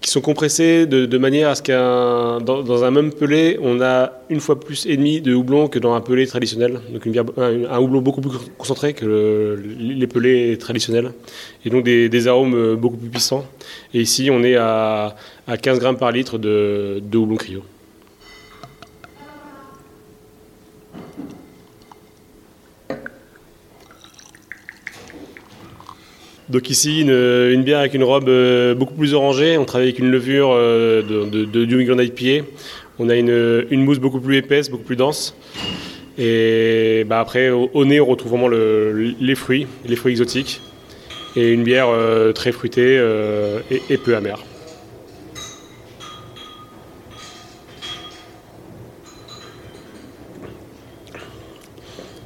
qui 0.00 0.10
sont 0.10 0.20
compressés 0.20 0.86
de, 0.86 1.18
manière 1.18 1.48
à 1.48 1.54
ce 1.54 1.62
qu'un 1.62 2.40
dans, 2.40 2.84
un 2.84 2.90
même 2.90 3.12
pelé, 3.12 3.58
on 3.62 3.80
a 3.80 4.12
une 4.30 4.40
fois 4.40 4.58
plus 4.58 4.86
et 4.86 4.96
demi 4.96 5.20
de 5.20 5.34
houblon 5.34 5.68
que 5.68 5.78
dans 5.78 5.94
un 5.94 6.00
pelé 6.00 6.26
traditionnel. 6.26 6.80
Donc 6.92 7.06
une 7.06 7.16
un, 7.16 7.78
houblon 7.78 8.00
beaucoup 8.00 8.20
plus 8.20 8.36
concentré 8.58 8.94
que 8.94 9.62
les 9.78 10.06
pelés 10.06 10.58
traditionnels. 10.58 11.12
Et 11.64 11.70
donc 11.70 11.84
des, 11.84 12.26
arômes 12.26 12.74
beaucoup 12.74 12.96
plus 12.96 13.10
puissants. 13.10 13.46
Et 13.94 14.00
ici, 14.00 14.28
on 14.30 14.42
est 14.42 14.56
à, 14.56 15.14
à 15.46 15.56
15 15.56 15.78
grammes 15.78 15.98
par 15.98 16.10
litre 16.10 16.38
de, 16.38 17.00
de 17.00 17.18
houblon 17.18 17.36
cryo. 17.36 17.62
Donc 26.52 26.68
ici, 26.68 27.00
une, 27.00 27.62
bière 27.62 27.78
avec 27.78 27.94
une 27.94 28.04
robe 28.04 28.28
euh, 28.28 28.74
beaucoup 28.74 28.92
plus 28.92 29.14
orangée. 29.14 29.56
On 29.56 29.64
travaille 29.64 29.88
avec 29.88 29.98
une 29.98 30.10
levure 30.10 30.50
euh, 30.52 31.00
de, 31.00 31.46
de, 31.46 31.64
New 31.64 31.80
England 31.80 31.98
IPA. 31.98 32.44
On 32.98 33.08
a 33.08 33.16
une, 33.16 33.82
mousse 33.82 33.98
beaucoup 33.98 34.20
plus 34.20 34.36
épaisse, 34.36 34.68
beaucoup 34.68 34.84
plus 34.84 34.96
dense. 34.96 35.34
Et 36.18 37.04
bah, 37.08 37.20
après, 37.20 37.48
au, 37.48 37.84
nez, 37.86 38.02
on 38.02 38.04
retrouve 38.04 38.32
vraiment 38.32 38.48
les 38.48 39.34
fruits, 39.34 39.66
les 39.86 39.96
fruits 39.96 40.12
exotiques. 40.12 40.60
Et 41.36 41.52
une 41.52 41.62
bière 41.62 41.88
euh, 41.88 42.32
très 42.32 42.52
fruitée 42.52 43.00
et, 43.88 43.96
peu 43.96 44.14
amère. 44.14 44.44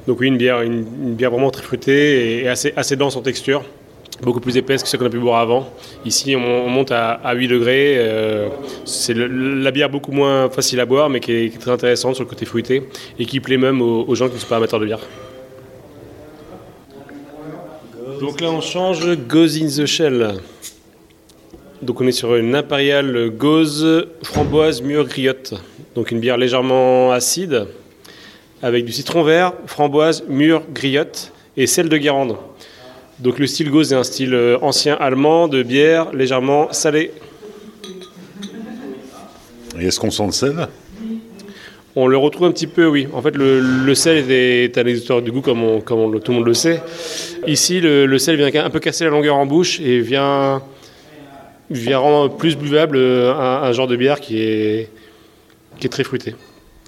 Donc 0.05 0.19
oui, 0.19 0.27
une 0.27 0.37
bière, 0.37 0.63
une, 0.63 0.83
bière 1.15 1.31
vraiment 1.31 1.49
très 1.49 1.63
fruitée 1.63 2.41
et 2.41 2.49
assez 2.49 2.95
dense 2.97 3.15
en 3.15 3.21
texture 3.21 3.63
beaucoup 4.21 4.39
plus 4.39 4.57
épaisse 4.57 4.83
que 4.83 4.89
ce 4.89 4.97
qu'on 4.97 5.05
a 5.05 5.09
pu 5.09 5.19
boire 5.19 5.39
avant. 5.39 5.69
Ici, 6.05 6.35
on, 6.35 6.69
monte 6.69 6.91
à, 6.91 7.33
8 7.33 7.47
degrés. 7.47 7.95
Euh, 7.97 8.49
c'est 8.85 9.15
la 9.15 9.71
bière 9.71 9.89
beaucoup 9.89 10.11
moins 10.11 10.49
facile 10.49 10.79
à 10.79 10.85
boire, 10.85 11.09
mais 11.09 11.19
qui 11.19 11.31
est, 11.31 11.59
très 11.59 11.71
intéressante 11.71 12.15
sur 12.15 12.23
le 12.23 12.29
côté 12.29 12.45
fruité 12.45 12.83
et 13.19 13.25
qui 13.25 13.39
plaît 13.39 13.57
même 13.57 13.81
aux, 13.81 14.15
gens 14.15 14.27
qui 14.27 14.35
ne 14.35 14.39
sont 14.39 14.47
pas 14.47 14.57
amateurs 14.57 14.79
de 14.79 14.85
bière. 14.85 15.01
Donc 18.19 18.41
là, 18.41 18.49
on 18.49 18.61
change 18.61 19.15
Goes 19.27 19.61
in 19.61 19.67
the 19.67 19.85
Shell. 19.85 20.35
Donc 21.83 22.01
on 22.01 22.07
est 22.07 22.11
sur 22.11 22.35
une 22.35 22.55
impériale 22.55 23.29
gauze 23.29 24.07
framboise 24.23 24.81
mûre 24.81 25.05
griotte. 25.05 25.53
Donc 25.93 26.09
une 26.09 26.19
bière 26.19 26.37
légèrement 26.37 27.11
acide 27.11 27.67
avec 28.63 28.83
du 28.85 28.91
citron 28.91 29.21
vert, 29.21 29.53
framboise 29.67 30.23
mûre 30.27 30.63
griotte 30.73 31.31
et 31.55 31.67
sel 31.67 31.89
de 31.89 31.97
Guérande. 31.97 32.37
Donc 33.19 33.39
le 33.39 33.47
style 33.47 33.71
Gauze 33.71 33.93
est 33.93 33.95
un 33.95 34.03
style 34.03 34.33
euh, 34.35 34.57
ancien 34.61 34.95
allemand 34.95 35.47
de 35.47 35.63
bière 35.63 36.11
légèrement 36.13 36.71
salée. 36.71 37.11
Et 39.79 39.85
est-ce 39.85 39.99
qu'on 39.99 40.11
sent 40.11 40.25
le 40.25 40.31
sel? 40.31 40.67
On 41.95 42.05
le 42.05 42.15
retrouve 42.15 42.45
un 42.45 42.51
petit 42.51 42.67
peu, 42.67 42.85
oui. 42.85 43.07
En 43.11 43.23
fait, 43.23 43.35
le, 43.35 43.95
sel 43.95 44.29
est 44.29 44.77
un 44.77 44.85
exutoire 44.85 45.23
du 45.23 45.31
goût, 45.31 45.41
comme, 45.41 45.81
comme 45.81 46.19
tout 46.19 46.31
le 46.31 46.37
monde 46.37 46.47
le 46.47 46.53
sait. 46.53 46.79
Ici, 47.47 47.81
le, 47.81 48.17
sel 48.19 48.35
vient 48.35 48.63
un 48.63 48.69
peu 48.69 48.79
casser 48.79 49.05
la 49.05 49.09
longueur 49.09 49.35
en 49.35 49.47
bouche 49.47 49.79
et 49.79 49.99
vient, 49.99 50.61
vient 51.71 51.97
rendre 51.97 52.35
plus 52.35 52.55
buvable 52.55 52.97
euh, 52.97 53.33
un, 53.33 53.71
genre 53.71 53.87
de 53.87 53.95
bière 53.95 54.19
qui 54.19 54.39
est, 54.39 54.89
qui 55.79 55.87
est 55.87 55.89
très 55.89 56.03
fruité. 56.03 56.35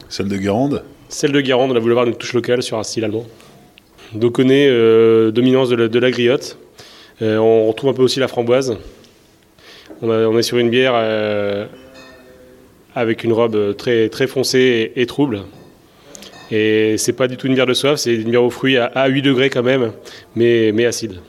Celle 0.09 0.27
de 0.27 0.37
Guérande? 0.37 0.83
Celle 1.07 1.31
de 1.31 1.41
Guérande, 1.41 1.71
on 1.71 1.75
a 1.75 1.79
voulu 1.79 1.93
avoir 1.93 2.05
une 2.05 2.13
touche 2.13 2.33
locale 2.33 2.61
sur 2.61 2.77
un 2.77 2.83
style 2.83 3.03
allemand. 3.03 3.25
Donc 4.13 4.39
on 4.39 4.49
est 4.49 4.67
euh, 4.67 5.29
dominance 5.31 5.69
de 5.69 5.99
la, 5.99 6.11
griotte. 6.11 6.57
Euh, 7.21 7.37
on 7.37 7.67
retrouve 7.67 7.91
un 7.91 7.93
peu 7.93 8.01
aussi 8.01 8.19
la 8.19 8.27
framboise. 8.27 8.77
On, 10.01 10.37
est 10.37 10.43
sur 10.43 10.57
une 10.57 10.69
bière 10.69 10.93
euh, 10.95 11.67
avec 12.95 13.23
une 13.23 13.33
robe 13.33 13.75
très, 13.75 14.09
très 14.09 14.25
foncée 14.25 14.93
et, 14.95 15.05
trouble. 15.05 15.41
Et 16.49 16.95
c'est 16.97 17.13
pas 17.13 17.27
du 17.27 17.37
tout 17.37 17.47
une 17.47 17.53
bière 17.53 17.67
de 17.67 17.73
soif, 17.73 17.99
c'est 17.99 18.15
une 18.15 18.31
bière 18.31 18.43
aux 18.43 18.49
fruits 18.49 18.77
à, 18.77 19.07
8 19.07 19.21
degrés 19.21 19.49
quand 19.49 19.61
même, 19.61 19.91
mais, 20.35 20.71
mais 20.73 20.85
acide. 20.85 21.19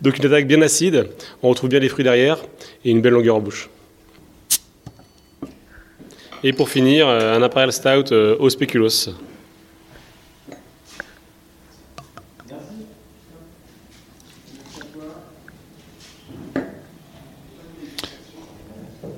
Donc 0.00 0.16
une 0.18 0.26
attaque 0.26 0.46
bien 0.46 0.62
acide, 0.62 1.08
on 1.42 1.50
retrouve 1.50 1.68
bien 1.68 1.80
les 1.80 1.88
fruits 1.88 2.04
derrière 2.04 2.38
et 2.84 2.90
une 2.90 3.00
belle 3.00 3.14
longueur 3.14 3.36
en 3.36 3.40
bouche. 3.40 3.68
Et 6.48 6.52
pour 6.52 6.68
finir, 6.68 7.08
euh, 7.08 7.36
un 7.36 7.42
Imperial 7.42 7.72
Stout 7.72 8.12
euh, 8.12 8.36
au 8.38 8.48
spéculoos. 8.48 9.08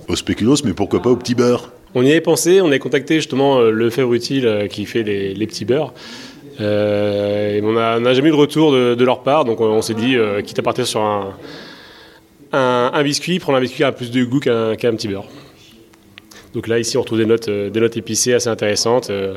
Au 0.08 0.16
spéculoos, 0.16 0.64
mais 0.64 0.72
pourquoi 0.72 1.02
pas 1.02 1.10
au 1.10 1.16
petit 1.16 1.34
beurre? 1.34 1.70
On 1.94 2.02
y 2.02 2.10
avait 2.10 2.22
pensé, 2.22 2.62
on 2.62 2.72
a 2.72 2.78
contacté 2.78 3.16
justement 3.16 3.58
euh, 3.58 3.72
le 3.72 3.90
Fèvre 3.90 4.14
Utile 4.14 4.66
qui 4.70 4.86
fait 4.86 5.02
les, 5.02 5.46
petits 5.46 5.66
beurres. 5.66 5.92
on 6.58 7.72
n'a 7.72 8.14
jamais 8.14 8.28
eu 8.28 8.32
de 8.32 8.36
retour 8.36 8.72
de, 8.72 9.04
leur 9.04 9.22
part, 9.22 9.44
donc 9.44 9.60
on, 9.60 9.82
s'est 9.82 9.92
dit, 9.92 10.16
quitte 10.46 10.60
à 10.60 10.62
partir 10.62 10.86
sur 10.86 11.02
un, 11.02 11.34
un, 12.52 13.02
biscuit, 13.02 13.38
prendre 13.38 13.58
un 13.58 13.60
biscuit 13.60 13.84
à 13.84 13.92
plus 13.92 14.10
de 14.10 14.24
goût 14.24 14.40
qu'un 14.40 14.76
petit 14.76 15.08
beurre. 15.08 15.26
Donc 16.54 16.68
là, 16.68 16.78
ici, 16.78 16.96
on 16.96 17.00
retrouve 17.00 17.18
des 17.18 17.26
notes, 17.26 17.48
euh, 17.48 17.70
des 17.70 17.80
notes 17.80 17.96
épicées 17.96 18.32
assez 18.32 18.48
intéressantes 18.48 19.10
euh, 19.10 19.36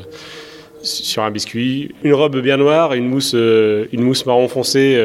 sur 0.82 1.22
un 1.22 1.30
biscuit. 1.30 1.94
Une 2.02 2.14
robe 2.14 2.40
bien 2.40 2.56
noire 2.56 2.94
une 2.94 3.08
mousse, 3.08 3.32
euh, 3.34 3.86
une 3.92 4.02
mousse 4.02 4.26
marron 4.26 4.48
foncé 4.48 5.02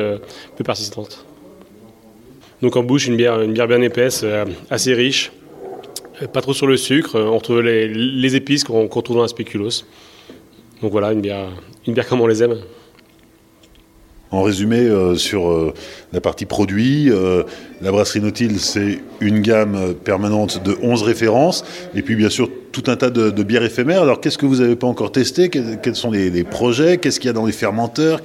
peu 0.56 0.64
persistante. 0.64 1.26
Donc 2.62 2.76
en 2.76 2.84
bouche, 2.84 3.08
une 3.08 3.18
bière, 3.18 3.42
une 3.42 3.54
bière 3.54 3.68
bien 3.68 3.82
épaisse, 3.82 4.26
assez 4.72 4.96
riche, 4.96 5.32
pas 6.34 6.42
trop 6.42 6.54
sur 6.54 6.66
le 6.66 6.76
sucre. 6.76 7.20
On 7.20 7.38
retrouve 7.38 7.62
les, 7.62 8.36
épices 8.36 8.64
qu'on 8.64 8.88
retrouve 8.88 9.18
dans 9.18 9.24
un 9.24 9.28
spéculoos. 9.28 9.84
Donc 10.82 10.92
voilà, 10.92 11.12
une 11.12 11.22
bière, 11.22 11.50
une 11.86 11.94
bière 11.94 12.08
comme 12.08 12.22
on 12.22 12.28
les 12.28 12.42
aime. 12.42 12.58
En 14.32 14.44
résumé, 14.44 14.80
euh, 14.80 15.16
sur 15.16 15.50
euh, 15.50 15.74
la 16.12 16.20
partie 16.20 16.46
produit, 16.46 17.10
euh, 17.10 17.44
la 17.82 17.92
brasserie 17.92 18.20
Nautil, 18.20 18.60
c'est 18.60 19.00
une 19.22 19.40
gamme 19.40 19.94
permanente 20.04 20.62
de 20.64 20.78
11 20.82 21.04
références, 21.04 21.64
et 21.96 22.02
puis 22.02 22.16
bien 22.16 22.30
sûr 22.30 22.50
tout 22.74 22.84
un 22.88 22.98
tas 22.98 23.10
de, 23.10 23.44
bières 23.44 23.64
éphémères. 23.64 24.02
Alors 24.02 24.20
qu'est-ce 24.20 24.38
que 24.38 24.46
vous 24.46 24.58
n'avez 24.58 24.76
pas 24.76 24.88
encore 24.88 25.12
testé? 25.12 25.50
Quels 25.50 25.96
sont 25.96 26.12
les, 26.12 26.44
projets? 26.44 26.98
Qu'est-ce 26.98 27.20
qu'il 27.20 27.28
y 27.28 27.32
a 27.32 27.34
dans 27.34 27.46
les 27.46 27.52
fermenteurs? 27.54 28.22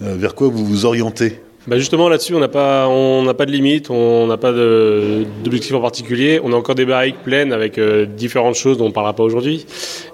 Vers 0.00 0.34
quoi 0.34 0.48
vous 0.48 0.64
vous 0.64 0.84
orientez? 0.84 1.40
Bah 1.66 1.78
Justement, 1.78 2.08
là-dessus, 2.08 2.34
on 2.34 2.40
n'a 2.40 2.48
pas, 2.48 2.88
pas 3.34 3.46
de 3.46 3.52
limite, 3.52 3.88
on 3.90 4.26
n'a 4.26 4.36
pas 4.36 4.52
d'objectif 4.52 5.72
en 5.74 5.80
particulier. 5.80 6.40
On 6.42 6.52
a 6.52 6.56
encore 6.56 6.74
des 6.74 6.84
barriques 6.84 7.22
pleines 7.22 7.52
avec 7.52 7.78
euh, 7.78 8.04
différentes 8.04 8.56
choses 8.56 8.78
dont 8.78 8.86
on 8.86 8.88
ne 8.88 8.92
parlera 8.92 9.14
pas 9.14 9.22
aujourd'hui. 9.22 9.64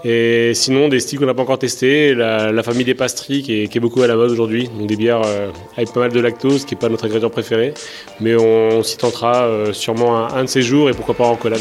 Et 0.05 0.53
sinon, 0.55 0.89
des 0.89 1.01
styles 1.01 1.19
qu'on 1.19 1.27
n'a 1.27 1.35
pas 1.35 1.43
encore 1.43 1.59
testés, 1.59 2.15
la, 2.15 2.63
famille 2.63 2.85
des 2.85 2.95
pastries 2.95 3.43
qui 3.43 3.63
est, 3.63 3.81
beaucoup 3.81 4.03
à 4.03 4.07
la 4.07 4.17
mode 4.17 4.31
aujourd'hui. 4.31 4.69
Donc 4.77 4.89
des 4.89 4.97
bières 4.97 5.23
euh, 5.25 5.49
avec 5.77 5.93
pas 5.93 6.01
mal 6.01 6.13
de 6.13 6.21
lactose, 6.21 6.67
qui 6.67 6.75
n'est 6.75 6.81
pas 6.81 6.91
notre 6.91 7.07
ingrédient 7.07 7.31
préféré. 7.31 7.73
Mais 8.21 8.37
on, 8.37 8.83
s'y 8.83 8.99
tentera 8.99 9.45
euh, 9.45 9.73
sûrement 9.73 10.19
un, 10.19 10.35
un 10.35 10.45
de 10.45 10.49
ces 10.49 10.63
jours 10.63 10.91
et 10.91 10.93
pourquoi 10.93 11.15
pas 11.15 11.27
en 11.27 11.37
collab. 11.37 11.61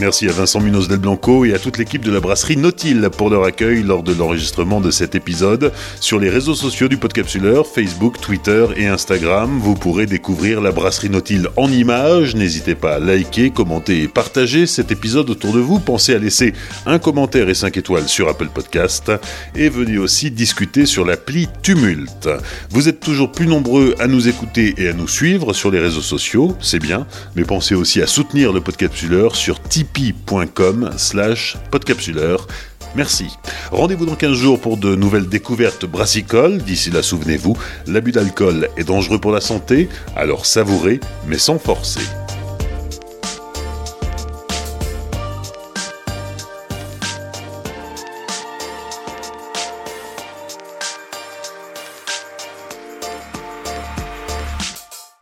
Merci 0.00 0.30
à 0.30 0.32
Vincent 0.32 0.60
Munoz 0.60 0.88
del 0.88 0.98
Blanco 0.98 1.44
et 1.44 1.52
à 1.52 1.58
toute 1.58 1.76
l'équipe 1.76 2.02
de 2.02 2.10
la 2.10 2.20
brasserie 2.20 2.56
Nautil 2.56 3.06
pour 3.14 3.28
leur 3.28 3.44
accueil 3.44 3.82
lors 3.82 4.02
de 4.02 4.14
l'enregistrement 4.14 4.80
de 4.80 4.90
cet 4.90 5.14
épisode. 5.14 5.74
Sur 6.00 6.18
les 6.18 6.30
réseaux 6.30 6.54
sociaux 6.54 6.88
du 6.88 6.96
Podcapsuleur, 6.96 7.66
Facebook, 7.66 8.18
Twitter 8.18 8.64
et 8.78 8.86
Instagram, 8.86 9.58
vous 9.60 9.74
pourrez 9.74 10.06
découvrir 10.06 10.62
la 10.62 10.72
brasserie 10.72 11.10
Nautil 11.10 11.48
en 11.58 11.70
images. 11.70 12.34
N'hésitez 12.34 12.74
pas 12.74 12.94
à 12.94 12.98
liker, 12.98 13.50
commenter 13.50 14.02
et 14.02 14.08
partager 14.08 14.66
cet 14.66 14.90
épisode 14.90 15.28
autour 15.28 15.52
de 15.52 15.60
vous. 15.60 15.78
Pensez 15.78 16.14
à 16.14 16.18
laisser 16.18 16.54
un 16.86 16.98
commentaire 16.98 17.50
et 17.50 17.54
5 17.54 17.76
étoiles 17.76 18.08
sur 18.08 18.30
Apple 18.30 18.48
Podcast 18.48 19.12
et 19.54 19.68
venez 19.68 19.98
aussi 19.98 20.30
discuter 20.30 20.86
sur 20.86 21.04
l'appli 21.04 21.46
Tumult. 21.60 22.30
Vous 22.70 22.88
êtes 22.88 23.00
toujours 23.00 23.32
plus 23.32 23.46
nombreux 23.46 23.94
à 23.98 24.06
nous 24.06 24.28
écouter 24.28 24.74
et 24.78 24.88
à 24.88 24.94
nous 24.94 25.08
suivre 25.08 25.52
sur 25.52 25.70
les 25.70 25.78
réseaux 25.78 26.00
sociaux, 26.00 26.56
c'est 26.58 26.78
bien, 26.78 27.06
mais 27.36 27.44
pensez 27.44 27.74
aussi 27.74 28.00
à 28.00 28.06
soutenir 28.06 28.54
le 28.54 28.62
Podcapsuleur 28.62 29.36
sur 29.36 29.60
Tipeee 29.60 29.89
tipeee.com 29.92 30.90
slash 30.96 31.56
podcapsuleur. 31.70 32.46
Merci. 32.96 33.28
Rendez-vous 33.70 34.06
dans 34.06 34.16
15 34.16 34.32
jours 34.32 34.60
pour 34.60 34.76
de 34.76 34.94
nouvelles 34.94 35.28
découvertes 35.28 35.86
brassicoles. 35.86 36.58
D'ici 36.58 36.90
là, 36.90 37.02
souvenez-vous, 37.02 37.56
l'abus 37.86 38.12
d'alcool 38.12 38.68
est 38.76 38.84
dangereux 38.84 39.20
pour 39.20 39.32
la 39.32 39.40
santé, 39.40 39.88
alors 40.16 40.46
savourez, 40.46 41.00
mais 41.26 41.38
sans 41.38 41.58
forcer. 41.58 42.00